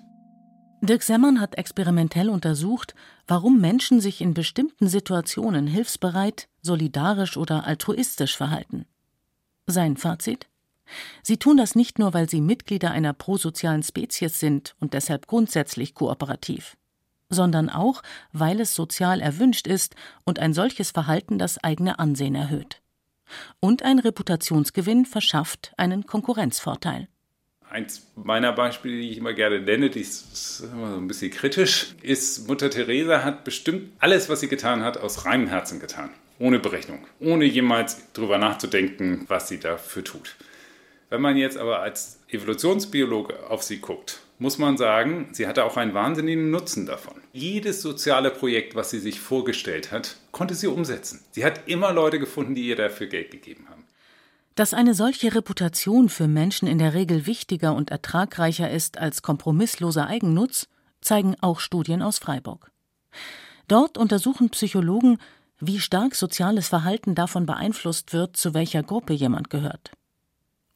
Dirk 0.83 1.03
Semmern 1.03 1.41
hat 1.41 1.57
experimentell 1.59 2.29
untersucht, 2.29 2.95
warum 3.27 3.61
Menschen 3.61 4.01
sich 4.01 4.21
in 4.21 4.35
bestimmten 4.35 4.89
Situationen 4.89 5.67
hilfsbereit, 5.67 6.49
solidarisch 6.63 7.37
oder 7.37 7.67
altruistisch 7.67 8.37
verhalten. 8.37 8.87
Sein 9.67 9.97
Fazit? 9.97 10.47
Sie 11.23 11.37
tun 11.37 11.57
das 11.57 11.75
nicht 11.75 11.99
nur, 11.99 12.15
weil 12.15 12.29
sie 12.29 12.41
Mitglieder 12.41 12.91
einer 12.91 13.13
prosozialen 13.13 13.83
Spezies 13.83 14.41
sind 14.41 14.75
und 14.81 14.95
deshalb 14.95 15.27
grundsätzlich 15.27 15.95
kooperativ, 15.95 16.77
sondern 17.29 17.69
auch, 17.69 18.03
weil 18.33 18.61
es 18.61 18.75
sozial 18.75 19.21
erwünscht 19.21 19.67
ist 19.67 19.95
und 20.25 20.39
ein 20.39 20.55
solches 20.55 20.91
Verhalten 20.91 21.39
das 21.39 21.63
eigene 21.63 21.99
Ansehen 21.99 22.35
erhöht. 22.35 22.81
Und 23.61 23.83
ein 23.83 23.99
Reputationsgewinn 23.99 25.05
verschafft 25.05 25.73
einen 25.77 26.07
Konkurrenzvorteil. 26.07 27.09
Eins 27.69 28.07
meiner 28.15 28.53
Beispiele, 28.53 29.01
die 29.01 29.11
ich 29.11 29.19
immer 29.19 29.33
gerne 29.33 29.61
nenne, 29.61 29.91
die 29.91 30.01
ist 30.01 30.61
immer 30.61 30.93
so 30.93 30.97
ein 30.99 31.09
bisschen 31.09 31.33
kritisch, 31.33 31.97
ist 32.01 32.47
Mutter 32.47 32.71
Teresa 32.71 33.25
hat 33.25 33.43
bestimmt 33.43 33.91
alles, 33.99 34.29
was 34.29 34.41
sie 34.41 34.49
getan 34.49 34.83
hat, 34.83 34.99
aus 34.99 35.25
reinem 35.25 35.49
Herzen 35.49 35.81
getan. 35.81 36.11
Ohne 36.39 36.59
Berechnung. 36.59 37.05
Ohne 37.19 37.45
jemals 37.45 38.13
darüber 38.13 38.39
nachzudenken, 38.39 39.25
was 39.27 39.49
sie 39.49 39.59
dafür 39.59 40.05
tut. 40.05 40.37
Wenn 41.09 41.21
man 41.21 41.37
jetzt 41.37 41.57
aber 41.57 41.81
als 41.81 42.21
Evolutionsbiologe 42.29 43.49
auf 43.49 43.63
sie 43.63 43.79
guckt, 43.79 44.21
muss 44.39 44.59
man 44.59 44.77
sagen, 44.77 45.29
sie 45.33 45.47
hatte 45.47 45.65
auch 45.65 45.77
einen 45.77 45.95
wahnsinnigen 45.95 46.51
Nutzen 46.51 46.85
davon. 46.85 47.15
Jedes 47.33 47.81
soziale 47.81 48.31
Projekt, 48.31 48.75
was 48.75 48.91
sie 48.91 48.99
sich 48.99 49.21
vorgestellt 49.21 49.93
hat, 49.93 50.17
konnte 50.33 50.55
sie 50.55 50.67
umsetzen. 50.67 51.25
Sie 51.31 51.45
hat 51.45 51.69
immer 51.69 51.93
Leute 51.93 52.19
gefunden, 52.19 52.55
die 52.55 52.67
ihr 52.67 52.77
dafür 52.77 53.07
Geld 53.07 53.31
gegeben 53.31 53.67
haben. 53.71 53.85
Dass 54.57 54.75
eine 54.75 54.95
solche 54.95 55.35
Reputation 55.35 56.09
für 56.09 56.29
Menschen 56.29 56.67
in 56.67 56.79
der 56.79 56.95
Regel 56.95 57.27
wichtiger 57.27 57.75
und 57.75 57.91
ertragreicher 57.91 58.71
ist 58.71 58.99
als 58.99 59.23
kompromissloser 59.23 60.07
Eigennutz, 60.07 60.67
zeigen 61.01 61.37
auch 61.41 61.61
Studien 61.61 62.03
aus 62.03 62.19
Freiburg. 62.19 62.71
Dort 63.69 63.97
untersuchen 63.97 64.51
Psychologen, 64.51 65.19
wie 65.61 65.79
stark 65.79 66.15
soziales 66.15 66.69
Verhalten 66.69 67.15
davon 67.15 67.47
beeinflusst 67.47 68.13
wird, 68.13 68.37
zu 68.37 68.55
welcher 68.55 68.83
Gruppe 68.83 69.13
jemand 69.13 69.51
gehört. 69.51 69.93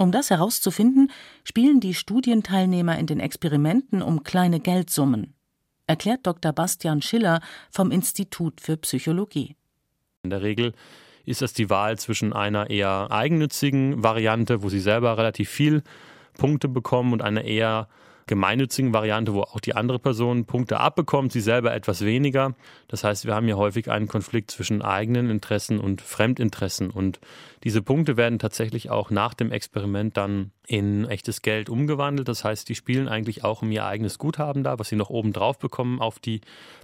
Um 0.00 0.12
das 0.12 0.30
herauszufinden, 0.30 1.12
spielen 1.44 1.78
die 1.78 1.92
Studienteilnehmer 1.92 2.98
in 2.98 3.06
den 3.06 3.20
Experimenten 3.20 4.00
um 4.00 4.22
kleine 4.22 4.58
Geldsummen, 4.58 5.34
erklärt 5.86 6.26
Dr. 6.26 6.54
Bastian 6.54 7.02
Schiller 7.02 7.42
vom 7.70 7.90
Institut 7.90 8.62
für 8.62 8.78
Psychologie. 8.78 9.56
In 10.22 10.30
der 10.30 10.40
Regel 10.40 10.72
ist 11.26 11.42
das 11.42 11.52
die 11.52 11.68
Wahl 11.68 11.98
zwischen 11.98 12.32
einer 12.32 12.70
eher 12.70 13.08
eigennützigen 13.10 14.02
Variante, 14.02 14.62
wo 14.62 14.70
sie 14.70 14.80
selber 14.80 15.18
relativ 15.18 15.50
viel 15.50 15.82
Punkte 16.32 16.68
bekommen 16.68 17.12
und 17.12 17.20
einer 17.20 17.44
eher 17.44 17.86
gemeinnützigen 18.30 18.94
Variante, 18.94 19.34
wo 19.34 19.42
auch 19.42 19.58
die 19.58 19.74
andere 19.74 19.98
Person 19.98 20.44
Punkte 20.44 20.78
abbekommt, 20.78 21.32
sie 21.32 21.40
selber 21.40 21.74
etwas 21.74 22.04
weniger. 22.04 22.54
Das 22.86 23.02
heißt, 23.02 23.26
wir 23.26 23.34
haben 23.34 23.46
hier 23.46 23.56
häufig 23.56 23.90
einen 23.90 24.06
Konflikt 24.06 24.52
zwischen 24.52 24.82
eigenen 24.82 25.30
Interessen 25.30 25.80
und 25.80 26.00
Fremdinteressen. 26.00 26.90
Und 26.90 27.18
diese 27.64 27.82
Punkte 27.82 28.16
werden 28.16 28.38
tatsächlich 28.38 28.88
auch 28.88 29.10
nach 29.10 29.34
dem 29.34 29.50
Experiment 29.50 30.16
dann 30.16 30.52
in 30.64 31.06
echtes 31.08 31.42
Geld 31.42 31.68
umgewandelt. 31.68 32.28
Das 32.28 32.44
heißt, 32.44 32.68
die 32.68 32.76
spielen 32.76 33.08
eigentlich 33.08 33.42
auch 33.42 33.62
um 33.62 33.72
ihr 33.72 33.84
eigenes 33.84 34.16
Guthaben 34.18 34.62
da, 34.62 34.78
was 34.78 34.88
sie 34.88 34.96
noch 34.96 35.10
oben 35.10 35.32
drauf 35.32 35.58
bekommen 35.58 36.00
auf 36.00 36.20
die 36.20 36.40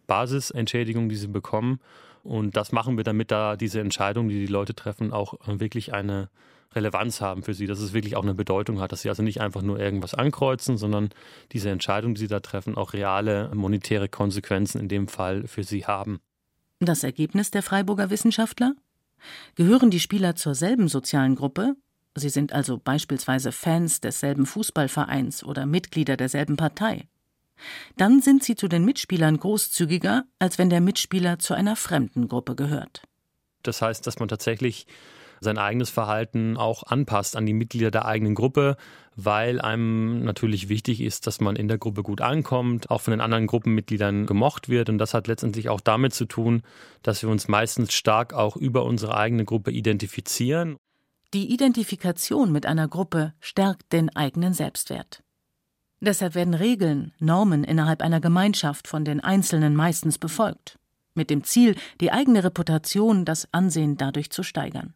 Basisentschädigung, 0.08 1.08
die 1.08 1.14
sie 1.14 1.28
bekommen. 1.28 1.78
Und 2.24 2.56
das 2.56 2.72
machen 2.72 2.96
wir, 2.96 3.04
damit 3.04 3.30
da 3.30 3.54
diese 3.54 3.78
Entscheidungen, 3.78 4.28
die 4.30 4.40
die 4.44 4.52
Leute 4.52 4.74
treffen, 4.74 5.12
auch 5.12 5.34
wirklich 5.46 5.94
eine 5.94 6.28
Relevanz 6.76 7.20
haben 7.20 7.42
für 7.42 7.54
sie, 7.54 7.66
dass 7.66 7.80
es 7.80 7.92
wirklich 7.92 8.16
auch 8.16 8.22
eine 8.22 8.34
Bedeutung 8.34 8.80
hat, 8.80 8.92
dass 8.92 9.02
sie 9.02 9.08
also 9.08 9.22
nicht 9.22 9.40
einfach 9.40 9.62
nur 9.62 9.80
irgendwas 9.80 10.14
ankreuzen, 10.14 10.76
sondern 10.76 11.10
diese 11.52 11.70
Entscheidungen, 11.70 12.14
die 12.14 12.20
sie 12.20 12.28
da 12.28 12.40
treffen, 12.40 12.76
auch 12.76 12.92
reale 12.92 13.50
monetäre 13.54 14.08
Konsequenzen 14.08 14.80
in 14.80 14.88
dem 14.88 15.08
Fall 15.08 15.46
für 15.48 15.64
sie 15.64 15.86
haben. 15.86 16.20
Das 16.78 17.02
Ergebnis 17.02 17.50
der 17.50 17.62
Freiburger 17.62 18.10
Wissenschaftler? 18.10 18.74
Gehören 19.54 19.90
die 19.90 20.00
Spieler 20.00 20.36
zur 20.36 20.54
selben 20.54 20.88
sozialen 20.88 21.34
Gruppe? 21.34 21.74
Sie 22.14 22.28
sind 22.28 22.52
also 22.52 22.78
beispielsweise 22.78 23.50
Fans 23.50 24.00
desselben 24.00 24.46
Fußballvereins 24.46 25.42
oder 25.42 25.66
Mitglieder 25.66 26.16
derselben 26.16 26.56
Partei 26.56 27.08
dann 27.96 28.20
sind 28.20 28.44
sie 28.44 28.56
zu 28.56 28.68
den 28.68 28.84
Mitspielern 28.84 29.38
großzügiger, 29.38 30.24
als 30.38 30.58
wenn 30.58 30.70
der 30.70 30.80
Mitspieler 30.80 31.38
zu 31.38 31.54
einer 31.54 31.76
fremden 31.76 32.28
Gruppe 32.28 32.54
gehört. 32.54 33.02
Das 33.62 33.82
heißt, 33.82 34.06
dass 34.06 34.18
man 34.18 34.28
tatsächlich 34.28 34.86
sein 35.40 35.58
eigenes 35.58 35.90
Verhalten 35.90 36.56
auch 36.56 36.82
anpasst 36.84 37.36
an 37.36 37.46
die 37.46 37.52
Mitglieder 37.52 37.90
der 37.90 38.04
eigenen 38.04 38.34
Gruppe, 38.34 38.76
weil 39.16 39.60
einem 39.60 40.24
natürlich 40.24 40.68
wichtig 40.68 41.00
ist, 41.00 41.26
dass 41.26 41.40
man 41.40 41.56
in 41.56 41.68
der 41.68 41.78
Gruppe 41.78 42.02
gut 42.02 42.20
ankommt, 42.20 42.90
auch 42.90 43.00
von 43.00 43.12
den 43.12 43.20
anderen 43.20 43.46
Gruppenmitgliedern 43.46 44.26
gemocht 44.26 44.68
wird. 44.68 44.88
Und 44.88 44.98
das 44.98 45.14
hat 45.14 45.26
letztendlich 45.26 45.68
auch 45.68 45.80
damit 45.80 46.14
zu 46.14 46.26
tun, 46.26 46.62
dass 47.02 47.22
wir 47.22 47.30
uns 47.30 47.48
meistens 47.48 47.94
stark 47.94 48.34
auch 48.34 48.56
über 48.56 48.84
unsere 48.84 49.16
eigene 49.16 49.44
Gruppe 49.44 49.70
identifizieren. 49.70 50.76
Die 51.34 51.52
Identifikation 51.52 52.52
mit 52.52 52.66
einer 52.66 52.88
Gruppe 52.88 53.32
stärkt 53.40 53.92
den 53.92 54.14
eigenen 54.14 54.52
Selbstwert. 54.52 55.22
Deshalb 56.00 56.34
werden 56.34 56.54
Regeln, 56.54 57.14
Normen 57.18 57.64
innerhalb 57.64 58.02
einer 58.02 58.20
Gemeinschaft 58.20 58.86
von 58.86 59.04
den 59.04 59.20
Einzelnen 59.20 59.74
meistens 59.74 60.18
befolgt, 60.18 60.78
mit 61.14 61.30
dem 61.30 61.42
Ziel, 61.42 61.74
die 62.00 62.12
eigene 62.12 62.44
Reputation, 62.44 63.24
das 63.24 63.48
Ansehen 63.52 63.96
dadurch 63.96 64.30
zu 64.30 64.42
steigern. 64.42 64.94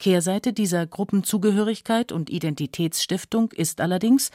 Kehrseite 0.00 0.52
dieser 0.52 0.86
Gruppenzugehörigkeit 0.86 2.10
und 2.10 2.30
Identitätsstiftung 2.30 3.52
ist 3.52 3.80
allerdings 3.80 4.30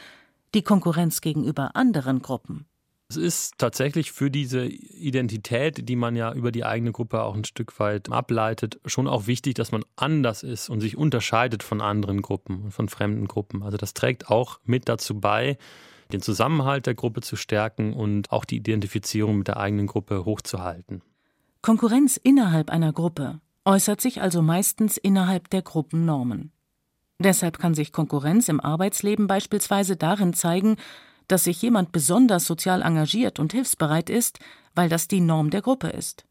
die 0.54 0.62
Konkurrenz 0.62 1.20
gegenüber 1.20 1.76
anderen 1.76 2.22
Gruppen. 2.22 2.68
Es 3.10 3.18
ist 3.18 3.58
tatsächlich 3.58 4.12
für 4.12 4.32
diese 4.32 4.66
Identität, 4.66 5.88
die 5.90 5.96
man 5.96 6.16
ja 6.16 6.34
über 6.34 6.52
die 6.52 6.66
eigene 6.66 6.92
Gruppe 6.92 7.22
auch 7.22 7.36
ein 7.36 7.44
Stück 7.44 7.80
weit 7.80 8.12
ableitet, 8.12 8.80
schon 8.86 9.08
auch 9.08 9.28
wichtig, 9.28 9.56
dass 9.56 9.72
man 9.72 9.84
anders 9.96 10.44
ist 10.44 10.70
und 10.70 10.82
sich 10.82 10.98
unterscheidet 10.98 11.62
von 11.62 11.82
anderen 11.82 12.22
Gruppen 12.22 12.64
und 12.64 12.72
von 12.72 12.88
fremden 12.88 13.28
Gruppen. 13.28 13.62
Also 13.62 13.78
das 13.78 13.94
trägt 13.94 14.30
auch 14.30 14.60
mit 14.64 14.88
dazu 14.88 15.20
bei, 15.20 15.58
den 16.12 16.22
Zusammenhalt 16.22 16.86
der 16.86 16.96
Gruppe 16.96 17.22
zu 17.22 17.36
stärken 17.36 17.94
und 17.94 18.32
auch 18.32 18.46
die 18.46 18.58
Identifizierung 18.58 19.40
mit 19.40 19.48
der 19.48 19.58
eigenen 19.58 19.88
Gruppe 19.88 20.26
hochzuhalten. 20.26 21.02
Konkurrenz 21.62 22.18
innerhalb 22.18 22.70
einer 22.70 22.94
Gruppe 22.94 23.40
äußert 23.66 24.00
sich 24.00 24.22
also 24.22 24.42
meistens 24.42 24.98
innerhalb 24.98 25.50
der 25.50 25.64
Gruppennormen. 25.64 26.52
Deshalb 27.20 27.60
kann 27.60 27.74
sich 27.74 27.92
Konkurrenz 27.92 28.50
im 28.50 28.60
Arbeitsleben 28.60 29.28
beispielsweise 29.28 29.96
darin 29.96 30.34
zeigen, 30.34 30.78
dass 31.28 31.46
sich 31.46 31.62
jemand 31.62 31.92
besonders 31.92 32.46
sozial 32.46 32.82
engagiert 32.82 33.40
und 33.40 33.54
hilfsbereit 33.54 34.10
ist, 34.10 34.40
weil 34.76 34.90
das 34.90 35.08
die 35.08 35.22
Norm 35.22 35.50
der 35.50 35.62
Gruppe 35.62 35.88
ist. 35.88 36.26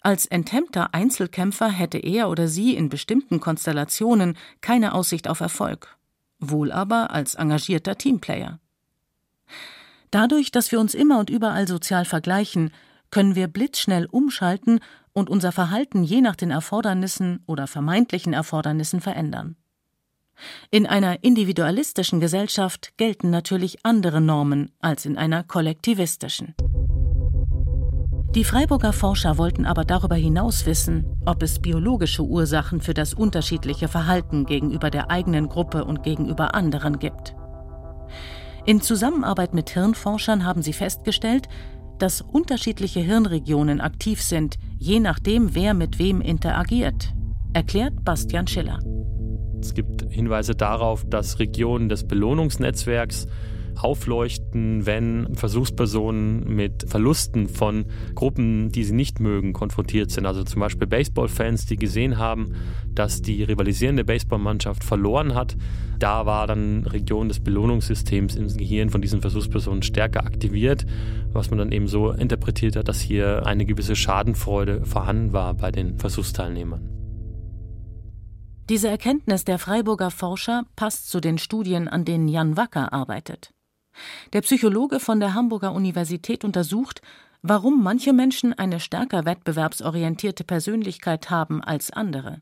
Als 0.00 0.24
enthemmter 0.24 0.94
Einzelkämpfer 0.94 1.68
hätte 1.68 1.98
er 1.98 2.30
oder 2.30 2.48
sie 2.48 2.74
in 2.74 2.88
bestimmten 2.88 3.40
Konstellationen 3.40 4.38
keine 4.62 4.94
Aussicht 4.94 5.28
auf 5.28 5.40
Erfolg, 5.40 5.96
wohl 6.38 6.72
aber 6.72 7.10
als 7.10 7.34
engagierter 7.34 7.98
Teamplayer. 7.98 8.60
Dadurch, 10.10 10.50
dass 10.50 10.72
wir 10.72 10.80
uns 10.80 10.94
immer 10.94 11.18
und 11.18 11.28
überall 11.28 11.68
sozial 11.68 12.06
vergleichen, 12.06 12.70
können 13.10 13.34
wir 13.34 13.48
blitzschnell 13.48 14.06
umschalten 14.06 14.80
und 15.12 15.30
unser 15.30 15.52
Verhalten 15.52 16.04
je 16.04 16.20
nach 16.20 16.36
den 16.36 16.50
Erfordernissen 16.50 17.42
oder 17.46 17.66
vermeintlichen 17.66 18.32
Erfordernissen 18.32 19.00
verändern. 19.00 19.56
In 20.70 20.86
einer 20.86 21.24
individualistischen 21.24 22.20
Gesellschaft 22.20 22.96
gelten 22.96 23.30
natürlich 23.30 23.84
andere 23.84 24.20
Normen 24.20 24.70
als 24.78 25.04
in 25.04 25.18
einer 25.18 25.42
kollektivistischen. 25.42 26.54
Die 28.34 28.44
Freiburger 28.44 28.92
Forscher 28.92 29.38
wollten 29.38 29.64
aber 29.64 29.84
darüber 29.84 30.14
hinaus 30.14 30.66
wissen, 30.66 31.16
ob 31.24 31.42
es 31.42 31.60
biologische 31.60 32.22
Ursachen 32.22 32.80
für 32.80 32.94
das 32.94 33.14
unterschiedliche 33.14 33.88
Verhalten 33.88 34.44
gegenüber 34.44 34.90
der 34.90 35.10
eigenen 35.10 35.48
Gruppe 35.48 35.84
und 35.84 36.02
gegenüber 36.02 36.54
anderen 36.54 36.98
gibt. 36.98 37.34
In 38.66 38.82
Zusammenarbeit 38.82 39.54
mit 39.54 39.70
Hirnforschern 39.70 40.44
haben 40.44 40.62
sie 40.62 40.74
festgestellt, 40.74 41.48
dass 41.98 42.20
unterschiedliche 42.20 43.00
Hirnregionen 43.00 43.80
aktiv 43.80 44.22
sind, 44.22 44.56
je 44.78 45.00
nachdem, 45.00 45.54
wer 45.54 45.74
mit 45.74 45.98
wem 45.98 46.20
interagiert, 46.20 47.12
erklärt 47.52 48.04
Bastian 48.04 48.46
Schiller. 48.46 48.78
Es 49.60 49.74
gibt 49.74 50.02
Hinweise 50.10 50.54
darauf, 50.54 51.04
dass 51.08 51.38
Regionen 51.38 51.88
des 51.88 52.06
Belohnungsnetzwerks 52.06 53.26
aufleuchten, 53.82 54.86
wenn 54.86 55.34
Versuchspersonen 55.34 56.54
mit 56.54 56.88
Verlusten 56.88 57.48
von 57.48 57.86
Gruppen, 58.14 58.70
die 58.70 58.84
sie 58.84 58.94
nicht 58.94 59.20
mögen, 59.20 59.52
konfrontiert 59.52 60.10
sind. 60.10 60.26
Also 60.26 60.44
zum 60.44 60.60
Beispiel 60.60 60.86
Baseballfans, 60.86 61.66
die 61.66 61.76
gesehen 61.76 62.18
haben, 62.18 62.54
dass 62.94 63.22
die 63.22 63.42
rivalisierende 63.42 64.04
Baseballmannschaft 64.04 64.84
verloren 64.84 65.34
hat. 65.34 65.56
Da 65.98 66.26
war 66.26 66.46
dann 66.46 66.86
Region 66.86 67.28
des 67.28 67.40
Belohnungssystems 67.40 68.36
im 68.36 68.48
Gehirn 68.56 68.90
von 68.90 69.02
diesen 69.02 69.20
Versuchspersonen 69.20 69.82
stärker 69.82 70.24
aktiviert, 70.24 70.86
was 71.32 71.50
man 71.50 71.58
dann 71.58 71.72
eben 71.72 71.88
so 71.88 72.10
interpretiert 72.10 72.76
hat, 72.76 72.88
dass 72.88 73.00
hier 73.00 73.46
eine 73.46 73.66
gewisse 73.66 73.96
Schadenfreude 73.96 74.84
vorhanden 74.84 75.32
war 75.32 75.54
bei 75.54 75.70
den 75.70 75.98
Versuchsteilnehmern. 75.98 76.88
Diese 78.68 78.88
Erkenntnis 78.88 79.44
der 79.44 79.58
Freiburger 79.58 80.10
Forscher 80.10 80.64
passt 80.76 81.08
zu 81.08 81.20
den 81.20 81.38
Studien, 81.38 81.88
an 81.88 82.04
denen 82.04 82.28
Jan 82.28 82.58
Wacker 82.58 82.92
arbeitet. 82.92 83.50
Der 84.32 84.42
Psychologe 84.42 85.00
von 85.00 85.20
der 85.20 85.34
Hamburger 85.34 85.72
Universität 85.72 86.44
untersucht, 86.44 87.02
warum 87.42 87.82
manche 87.82 88.12
Menschen 88.12 88.52
eine 88.52 88.80
stärker 88.80 89.24
wettbewerbsorientierte 89.24 90.44
Persönlichkeit 90.44 91.30
haben 91.30 91.62
als 91.62 91.90
andere. 91.90 92.40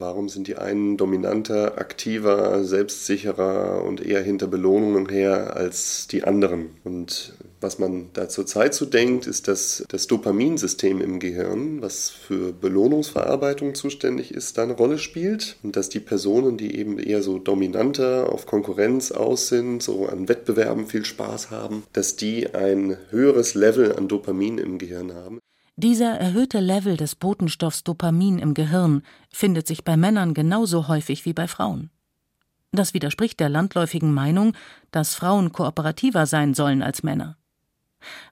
Warum 0.00 0.30
sind 0.30 0.48
die 0.48 0.56
einen 0.56 0.96
dominanter, 0.96 1.76
aktiver, 1.76 2.64
selbstsicherer 2.64 3.84
und 3.84 4.04
eher 4.04 4.22
hinter 4.22 4.46
Belohnungen 4.46 5.10
her 5.10 5.54
als 5.54 6.06
die 6.06 6.24
anderen? 6.24 6.70
Und 6.84 7.34
was 7.60 7.78
man 7.78 8.08
da 8.14 8.26
zurzeit 8.30 8.72
so 8.72 8.86
denkt, 8.86 9.26
ist, 9.26 9.46
dass 9.46 9.84
das 9.90 10.06
Dopaminsystem 10.06 11.02
im 11.02 11.20
Gehirn, 11.20 11.82
was 11.82 12.08
für 12.08 12.54
Belohnungsverarbeitung 12.54 13.74
zuständig 13.74 14.32
ist, 14.32 14.56
da 14.56 14.62
eine 14.62 14.72
Rolle 14.72 14.96
spielt. 14.96 15.56
Und 15.62 15.76
dass 15.76 15.90
die 15.90 16.00
Personen, 16.00 16.56
die 16.56 16.78
eben 16.78 16.98
eher 16.98 17.22
so 17.22 17.38
dominanter 17.38 18.32
auf 18.32 18.46
Konkurrenz 18.46 19.12
aus 19.12 19.48
sind, 19.48 19.82
so 19.82 20.06
an 20.06 20.30
Wettbewerben 20.30 20.86
viel 20.86 21.04
Spaß 21.04 21.50
haben, 21.50 21.82
dass 21.92 22.16
die 22.16 22.54
ein 22.54 22.96
höheres 23.10 23.52
Level 23.54 23.94
an 23.94 24.08
Dopamin 24.08 24.56
im 24.56 24.78
Gehirn 24.78 25.12
haben. 25.12 25.39
Dieser 25.82 26.10
erhöhte 26.10 26.60
Level 26.60 26.98
des 26.98 27.14
Botenstoffs 27.14 27.84
Dopamin 27.84 28.38
im 28.38 28.52
Gehirn 28.52 29.02
findet 29.30 29.66
sich 29.66 29.82
bei 29.82 29.96
Männern 29.96 30.34
genauso 30.34 30.88
häufig 30.88 31.24
wie 31.24 31.32
bei 31.32 31.48
Frauen. 31.48 31.88
Das 32.70 32.92
widerspricht 32.92 33.40
der 33.40 33.48
landläufigen 33.48 34.12
Meinung, 34.12 34.52
dass 34.90 35.14
Frauen 35.14 35.52
kooperativer 35.52 36.26
sein 36.26 36.52
sollen 36.52 36.82
als 36.82 37.02
Männer. 37.02 37.38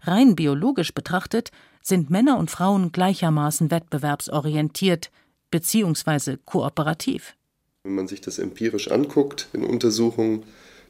Rein 0.03 0.37
biologisch 0.37 0.93
betrachtet 0.93 1.51
sind 1.81 2.11
Männer 2.11 2.37
und 2.37 2.51
Frauen 2.51 2.93
gleichermaßen 2.93 3.71
wettbewerbsorientiert 3.71 5.11
bzw. 5.51 6.37
kooperativ. 6.45 7.35
Wenn 7.83 7.95
man 7.95 8.09
sich 8.09 8.21
das 8.21 8.39
empirisch 8.39 8.91
anguckt 8.91 9.49
in 9.55 9.65
Untersuchungen, 9.65 10.43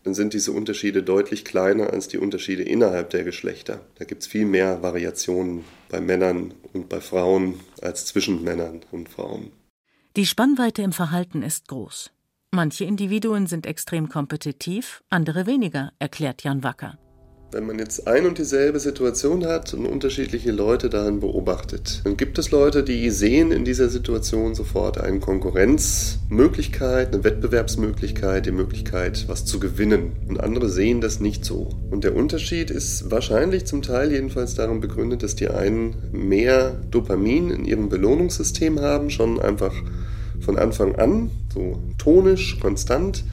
dann 0.04 0.14
sind 0.14 0.34
diese 0.34 0.52
Unterschiede 0.52 1.02
deutlich 1.02 1.44
kleiner 1.44 1.92
als 1.92 2.08
die 2.08 2.18
Unterschiede 2.18 2.62
innerhalb 2.62 3.10
der 3.10 3.24
Geschlechter. 3.24 3.80
Da 3.96 4.04
gibt 4.04 4.22
es 4.22 4.28
viel 4.28 4.46
mehr 4.46 4.82
Variationen 4.82 5.64
bei 5.88 6.00
Männern 6.00 6.54
und 6.72 6.88
bei 6.88 7.00
Frauen 7.00 7.60
als 7.82 8.06
zwischen 8.06 8.42
Männern 8.42 8.80
und 8.90 9.08
Frauen. 9.08 9.52
Die 10.16 10.26
Spannweite 10.26 10.82
im 10.82 10.92
Verhalten 10.92 11.42
ist 11.42 11.68
groß. 11.68 12.10
Manche 12.50 12.84
Individuen 12.84 13.46
sind 13.46 13.66
extrem 13.66 14.08
kompetitiv, 14.08 15.02
andere 15.10 15.46
weniger, 15.46 15.92
erklärt 15.98 16.42
Jan 16.42 16.62
Wacker. 16.62 16.98
Wenn 17.50 17.64
man 17.64 17.78
jetzt 17.78 18.06
ein 18.06 18.26
und 18.26 18.36
dieselbe 18.36 18.78
Situation 18.78 19.46
hat 19.46 19.72
und 19.72 19.86
unterschiedliche 19.86 20.52
Leute 20.52 20.90
darin 20.90 21.20
beobachtet, 21.20 22.02
dann 22.04 22.18
gibt 22.18 22.38
es 22.38 22.50
Leute, 22.50 22.84
die 22.84 23.08
sehen 23.08 23.52
in 23.52 23.64
dieser 23.64 23.88
Situation 23.88 24.54
sofort 24.54 25.00
eine 25.00 25.18
Konkurrenzmöglichkeit, 25.18 27.14
eine 27.14 27.24
Wettbewerbsmöglichkeit, 27.24 28.44
die 28.44 28.52
Möglichkeit, 28.52 29.24
was 29.28 29.46
zu 29.46 29.60
gewinnen. 29.60 30.12
Und 30.28 30.38
andere 30.40 30.68
sehen 30.68 31.00
das 31.00 31.20
nicht 31.20 31.46
so. 31.46 31.70
Und 31.90 32.04
der 32.04 32.14
Unterschied 32.14 32.70
ist 32.70 33.10
wahrscheinlich 33.10 33.64
zum 33.64 33.80
Teil 33.80 34.12
jedenfalls 34.12 34.54
darin 34.54 34.80
begründet, 34.80 35.22
dass 35.22 35.34
die 35.34 35.48
einen 35.48 35.96
mehr 36.12 36.76
Dopamin 36.90 37.48
in 37.48 37.64
ihrem 37.64 37.88
Belohnungssystem 37.88 38.80
haben, 38.80 39.08
schon 39.08 39.40
einfach 39.40 39.72
von 40.40 40.58
Anfang 40.58 40.96
an, 40.96 41.30
so 41.54 41.78
tonisch, 41.96 42.60
konstant 42.60 43.24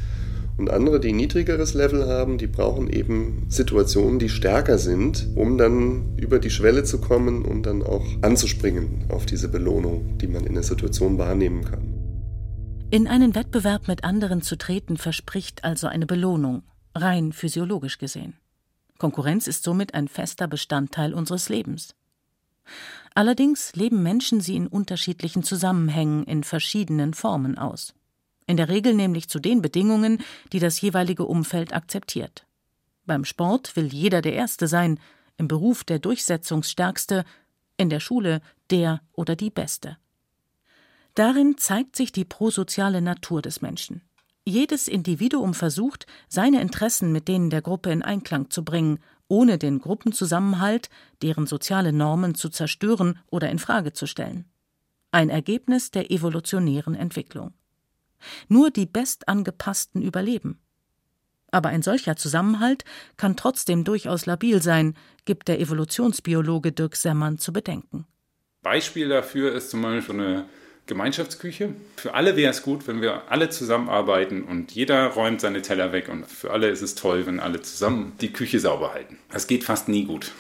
und 0.58 0.70
andere, 0.70 1.00
die 1.00 1.12
niedrigeres 1.12 1.74
Level 1.74 2.08
haben, 2.08 2.38
die 2.38 2.48
brauchen 2.48 2.90
eben 2.90 3.46
Situationen, 3.50 4.20
die 4.20 4.30
stärker 4.30 4.78
sind, 4.78 5.28
um 5.36 5.58
dann 5.58 6.18
über 6.18 6.40
die 6.40 6.50
Schwelle 6.50 6.84
zu 6.84 7.02
kommen 7.02 7.44
und 7.44 7.64
dann 7.64 7.84
auch 7.84 8.06
anzuspringen 8.22 9.06
auf 9.10 9.26
diese 9.26 9.50
Belohnung, 9.50 10.18
die 10.18 10.28
man 10.28 10.46
in 10.46 10.54
der 10.54 10.64
Situation 10.64 11.18
wahrnehmen 11.18 11.66
kann. 11.66 11.94
In 12.90 13.08
einen 13.08 13.36
Wettbewerb 13.36 13.88
mit 13.88 14.04
anderen 14.04 14.42
zu 14.42 14.58
treten 14.58 14.96
verspricht 14.96 15.64
also 15.66 15.88
eine 15.88 16.06
Belohnung, 16.06 16.64
rein 16.94 17.34
physiologisch 17.34 17.98
gesehen. 17.98 18.36
Konkurrenz 18.98 19.48
ist 19.48 19.64
somit 19.64 19.94
ein 19.94 20.08
fester 20.08 20.48
Bestandteil 20.48 21.14
unseres 21.14 21.50
Lebens. 21.50 21.96
Allerdings 23.14 23.76
leben 23.76 24.02
Menschen 24.04 24.40
sie 24.40 24.56
in 24.56 24.68
unterschiedlichen 24.68 25.44
Zusammenhängen 25.44 26.24
in 26.24 26.44
verschiedenen 26.44 27.14
Formen 27.14 27.58
aus 27.58 27.94
in 28.48 28.58
der 28.58 28.70
Regel 28.70 28.94
nämlich 28.94 29.30
zu 29.30 29.40
den 29.40 29.62
Bedingungen, 29.62 30.20
die 30.54 30.60
das 30.60 30.80
jeweilige 30.82 31.26
Umfeld 31.26 31.74
akzeptiert. 31.74 32.46
Beim 33.06 33.26
Sport 33.26 33.76
will 33.76 33.88
jeder 33.94 34.22
der 34.22 34.34
Erste 34.34 34.68
sein, 34.68 35.00
im 35.38 35.48
Beruf 35.48 35.84
der 35.84 36.00
Durchsetzungsstärkste, 36.00 37.26
in 37.78 37.90
der 37.90 38.00
Schule 38.00 38.42
der 38.70 39.02
oder 39.14 39.36
die 39.36 39.50
Beste. 39.50 39.98
Darin 41.14 41.58
zeigt 41.58 41.96
sich 41.96 42.12
die 42.12 42.26
prosoziale 42.26 43.02
Natur 43.02 43.42
des 43.42 43.62
Menschen. 43.62 44.02
Jedes 44.46 44.88
Individuum 44.88 45.54
versucht, 45.54 46.06
seine 46.28 46.62
Interessen 46.62 47.12
mit 47.12 47.28
denen 47.28 47.50
der 47.50 47.62
Gruppe 47.62 47.92
in 47.92 48.02
Einklang 48.02 48.50
zu 48.50 48.64
bringen, 48.64 49.00
ohne 49.28 49.58
den 49.58 49.80
Gruppenzusammenhalt, 49.80 50.90
deren 51.22 51.48
soziale 51.48 51.92
Normen 51.94 52.36
zu 52.36 52.50
zerstören 52.50 53.18
oder 53.32 53.50
in 53.50 53.60
Frage 53.60 53.94
zu 53.94 54.06
stellen. 54.06 54.46
Ein 55.12 55.30
Ergebnis 55.30 55.90
der 55.90 56.12
evolutionären 56.12 56.94
Entwicklung. 56.94 57.54
Nur 58.48 58.72
die 58.72 58.86
bestangepassten 58.86 60.02
überleben. 60.02 60.60
Aber 61.52 61.70
ein 61.70 61.82
solcher 61.82 62.18
Zusammenhalt 62.18 62.84
kann 63.18 63.38
trotzdem 63.38 63.84
durchaus 63.84 64.26
labil 64.26 64.62
sein, 64.62 64.96
gibt 65.24 65.48
der 65.48 65.60
Evolutionsbiologe 65.60 66.72
Dirk 66.72 66.96
Semmann 66.96 67.38
zu 67.38 67.54
bedenken. 67.54 68.06
Beispiel 68.62 69.10
dafür 69.10 69.54
ist 69.54 69.70
zum 69.70 69.82
Beispiel 69.84 70.16
eine 70.16 70.46
Gemeinschaftsküche. 70.88 71.74
Für 71.96 72.14
alle 72.14 72.36
wäre 72.36 72.52
es 72.52 72.62
gut, 72.62 72.88
wenn 72.88 73.02
wir 73.02 73.32
alle 73.32 73.50
zusammenarbeiten 73.50 74.44
und 74.44 74.72
jeder 74.72 75.08
räumt 75.08 75.42
seine 75.42 75.62
Teller 75.62 75.92
weg. 75.94 76.10
Und 76.10 76.28
für 76.28 76.52
alle 76.52 76.70
ist 76.70 76.82
es 76.82 76.96
toll, 76.96 77.26
wenn 77.26 77.40
alle 77.40 77.62
zusammen 77.62 78.14
die 78.22 78.34
Küche 78.34 78.60
sauber 78.60 78.94
halten. 78.94 79.18
Das 79.32 79.48
geht 79.48 79.64
fast 79.64 79.88
nie 79.88 80.06
gut. 80.06 80.32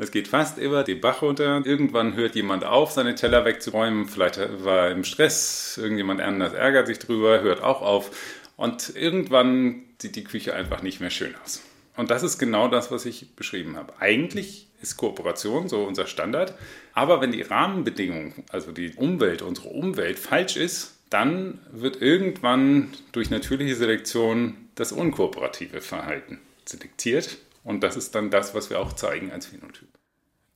Es 0.00 0.12
geht 0.12 0.28
fast 0.28 0.58
immer 0.58 0.84
den 0.84 1.00
Bach 1.00 1.22
runter. 1.22 1.60
Irgendwann 1.64 2.14
hört 2.14 2.36
jemand 2.36 2.64
auf, 2.64 2.92
seine 2.92 3.16
Teller 3.16 3.44
wegzuräumen. 3.44 4.06
Vielleicht 4.06 4.38
war 4.64 4.86
er 4.86 4.92
im 4.92 5.02
Stress, 5.02 5.76
irgendjemand 5.76 6.20
anders 6.20 6.52
ärgert 6.54 6.86
sich 6.86 7.00
drüber, 7.00 7.40
hört 7.40 7.62
auch 7.62 7.82
auf. 7.82 8.10
Und 8.56 8.94
irgendwann 8.94 9.82
sieht 10.00 10.14
die 10.14 10.24
Küche 10.24 10.54
einfach 10.54 10.82
nicht 10.82 11.00
mehr 11.00 11.10
schön 11.10 11.34
aus. 11.44 11.62
Und 11.96 12.10
das 12.12 12.22
ist 12.22 12.38
genau 12.38 12.68
das, 12.68 12.92
was 12.92 13.06
ich 13.06 13.34
beschrieben 13.34 13.76
habe. 13.76 13.92
Eigentlich 13.98 14.68
ist 14.80 14.96
Kooperation 14.96 15.68
so 15.68 15.82
unser 15.82 16.06
Standard. 16.06 16.54
Aber 16.94 17.20
wenn 17.20 17.32
die 17.32 17.42
Rahmenbedingungen, 17.42 18.44
also 18.50 18.70
die 18.70 18.94
Umwelt, 18.94 19.42
unsere 19.42 19.68
Umwelt 19.68 20.20
falsch 20.20 20.56
ist, 20.56 20.94
dann 21.10 21.58
wird 21.72 22.00
irgendwann 22.00 22.90
durch 23.10 23.30
natürliche 23.30 23.74
Selektion 23.74 24.54
das 24.76 24.92
unkooperative 24.92 25.80
Verhalten 25.80 26.38
selektiert 26.64 27.38
und 27.68 27.82
das 27.82 27.96
ist 27.96 28.14
dann 28.14 28.30
das, 28.30 28.54
was 28.54 28.70
wir 28.70 28.80
auch 28.80 28.94
zeigen 28.94 29.30
als 29.30 29.46
Phänotyp. 29.46 29.90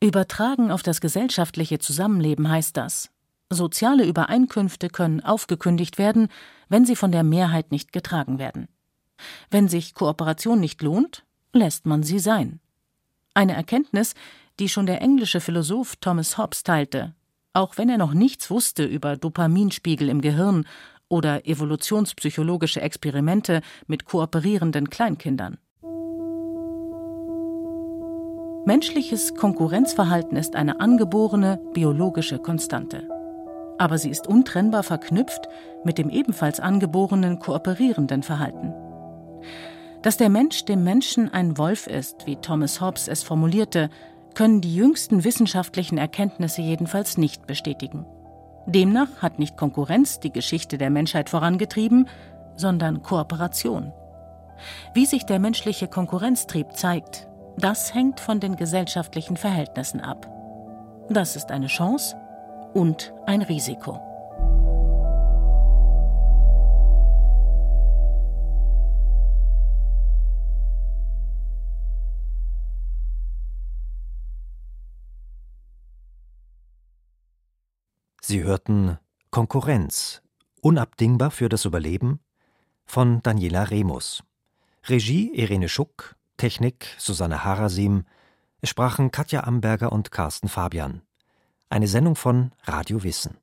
Übertragen 0.01 0.71
auf 0.71 0.83
das 0.83 1.03
gesellschaftliche 1.03 1.79
Zusammenleben 1.79 2.49
heißt 2.49 2.75
das, 2.77 3.11
soziale 3.51 4.07
Übereinkünfte 4.07 4.89
können 4.89 5.21
aufgekündigt 5.21 5.99
werden, 5.99 6.29
wenn 6.71 6.87
sie 6.87 6.97
von 6.97 7.13
der 7.13 7.23
Mehrheit 7.23 7.71
nicht 7.71 7.93
getragen 7.93 8.39
werden. 8.39 8.67
Wenn 9.51 9.69
sich 9.69 9.93
Kooperation 9.93 10.59
nicht 10.59 10.81
lohnt, 10.81 11.25
lässt 11.53 11.85
man 11.85 12.03
sie 12.03 12.19
sein. 12.19 12.61
Eine 13.35 13.55
Erkenntnis, 13.55 14.15
die 14.59 14.71
schon 14.71 14.87
der 14.87 15.03
englische 15.03 15.41
Philosoph 15.41 15.97
Thomas 15.97 16.39
Hobbes 16.39 16.63
teilte, 16.63 17.15
auch 17.53 17.77
wenn 17.77 17.91
er 17.91 17.99
noch 17.99 18.15
nichts 18.15 18.51
wusste 18.51 18.85
über 18.85 19.19
Dopaminspiegel 19.19 20.09
im 20.09 20.23
Gehirn 20.23 20.67
oder 21.09 21.47
evolutionspsychologische 21.47 22.81
Experimente 22.81 23.61
mit 23.87 24.07
kooperierenden 24.07 24.89
Kleinkindern. 24.89 25.59
Menschliches 28.65 29.35
Konkurrenzverhalten 29.35 30.37
ist 30.37 30.55
eine 30.55 30.79
angeborene 30.79 31.59
biologische 31.73 32.39
Konstante. 32.39 33.09
Aber 33.77 33.99
sie 33.99 34.09
ist 34.09 34.29
untrennbar 34.29 34.85
verknüpft 34.85 35.49
mit 35.83 35.99
dem 35.99 36.09
ebenfalls 36.09 36.61
angeborenen 36.61 37.41
kooperierenden 37.41 38.23
Verhalten. 38.23 38.73
Dass 40.03 40.17
der 40.17 40.29
Mensch 40.29 40.65
dem 40.65 40.85
Menschen 40.85 41.29
ein 41.33 41.59
Wolf 41.59 41.89
ist, 41.89 42.25
wie 42.27 42.37
Thomas 42.37 42.81
Hobbes 42.81 43.09
es 43.09 43.25
formulierte, 43.25 43.91
können 44.35 44.61
die 44.61 44.77
jüngsten 44.77 45.25
wissenschaftlichen 45.25 45.99
Erkenntnisse 45.99 46.63
jedenfalls 46.63 47.19
nicht 47.19 47.49
bestätigen. 47.49 48.07
Demnach 48.67 49.23
hat 49.23 49.41
nicht 49.41 49.57
Konkurrenz 49.57 50.21
die 50.21 50.33
Geschichte 50.33 50.79
der 50.79 50.91
Menschheit 50.91 51.31
vorangetrieben, 51.31 52.09
sondern 52.55 53.03
Kooperation. 53.03 53.93
Wie 54.95 55.07
sich 55.07 55.27
der 55.27 55.41
menschliche 55.41 55.89
Konkurrenztrieb 55.89 56.75
zeigt, 56.75 57.27
das 57.57 57.95
hängt 57.95 58.21
von 58.21 58.41
den 58.41 58.57
gesellschaftlichen 58.57 59.37
Verhältnissen 59.37 60.01
ab. 60.01 60.27
Das 61.09 61.37
ist 61.37 61.51
eine 61.51 61.67
Chance 61.67 62.17
und 62.75 63.13
ein 63.27 63.43
Risiko. 63.43 64.01
Sie 78.25 78.45
hörten 78.45 78.99
Konkurrenz, 79.31 80.23
unabdingbar 80.63 81.31
für 81.31 81.49
das 81.49 81.65
Überleben 81.65 82.21
von 82.87 83.21
Daniela 83.23 83.65
Remus. 83.65 84.23
Regie 84.89 85.35
Irene 85.35 85.69
Schuck, 85.69 86.17
Technik 86.37 86.95
Susanne 86.99 87.45
Harasim. 87.45 88.05
Es 88.61 88.71
sprachen 88.71 89.11
Katja 89.11 89.45
Amberger 89.45 89.93
und 89.93 90.11
Carsten 90.11 90.49
Fabian. 90.49 91.03
Eine 91.69 91.89
Sendung 91.89 92.17
von 92.17 92.53
Radio 92.65 93.03
Wissen. 93.03 93.42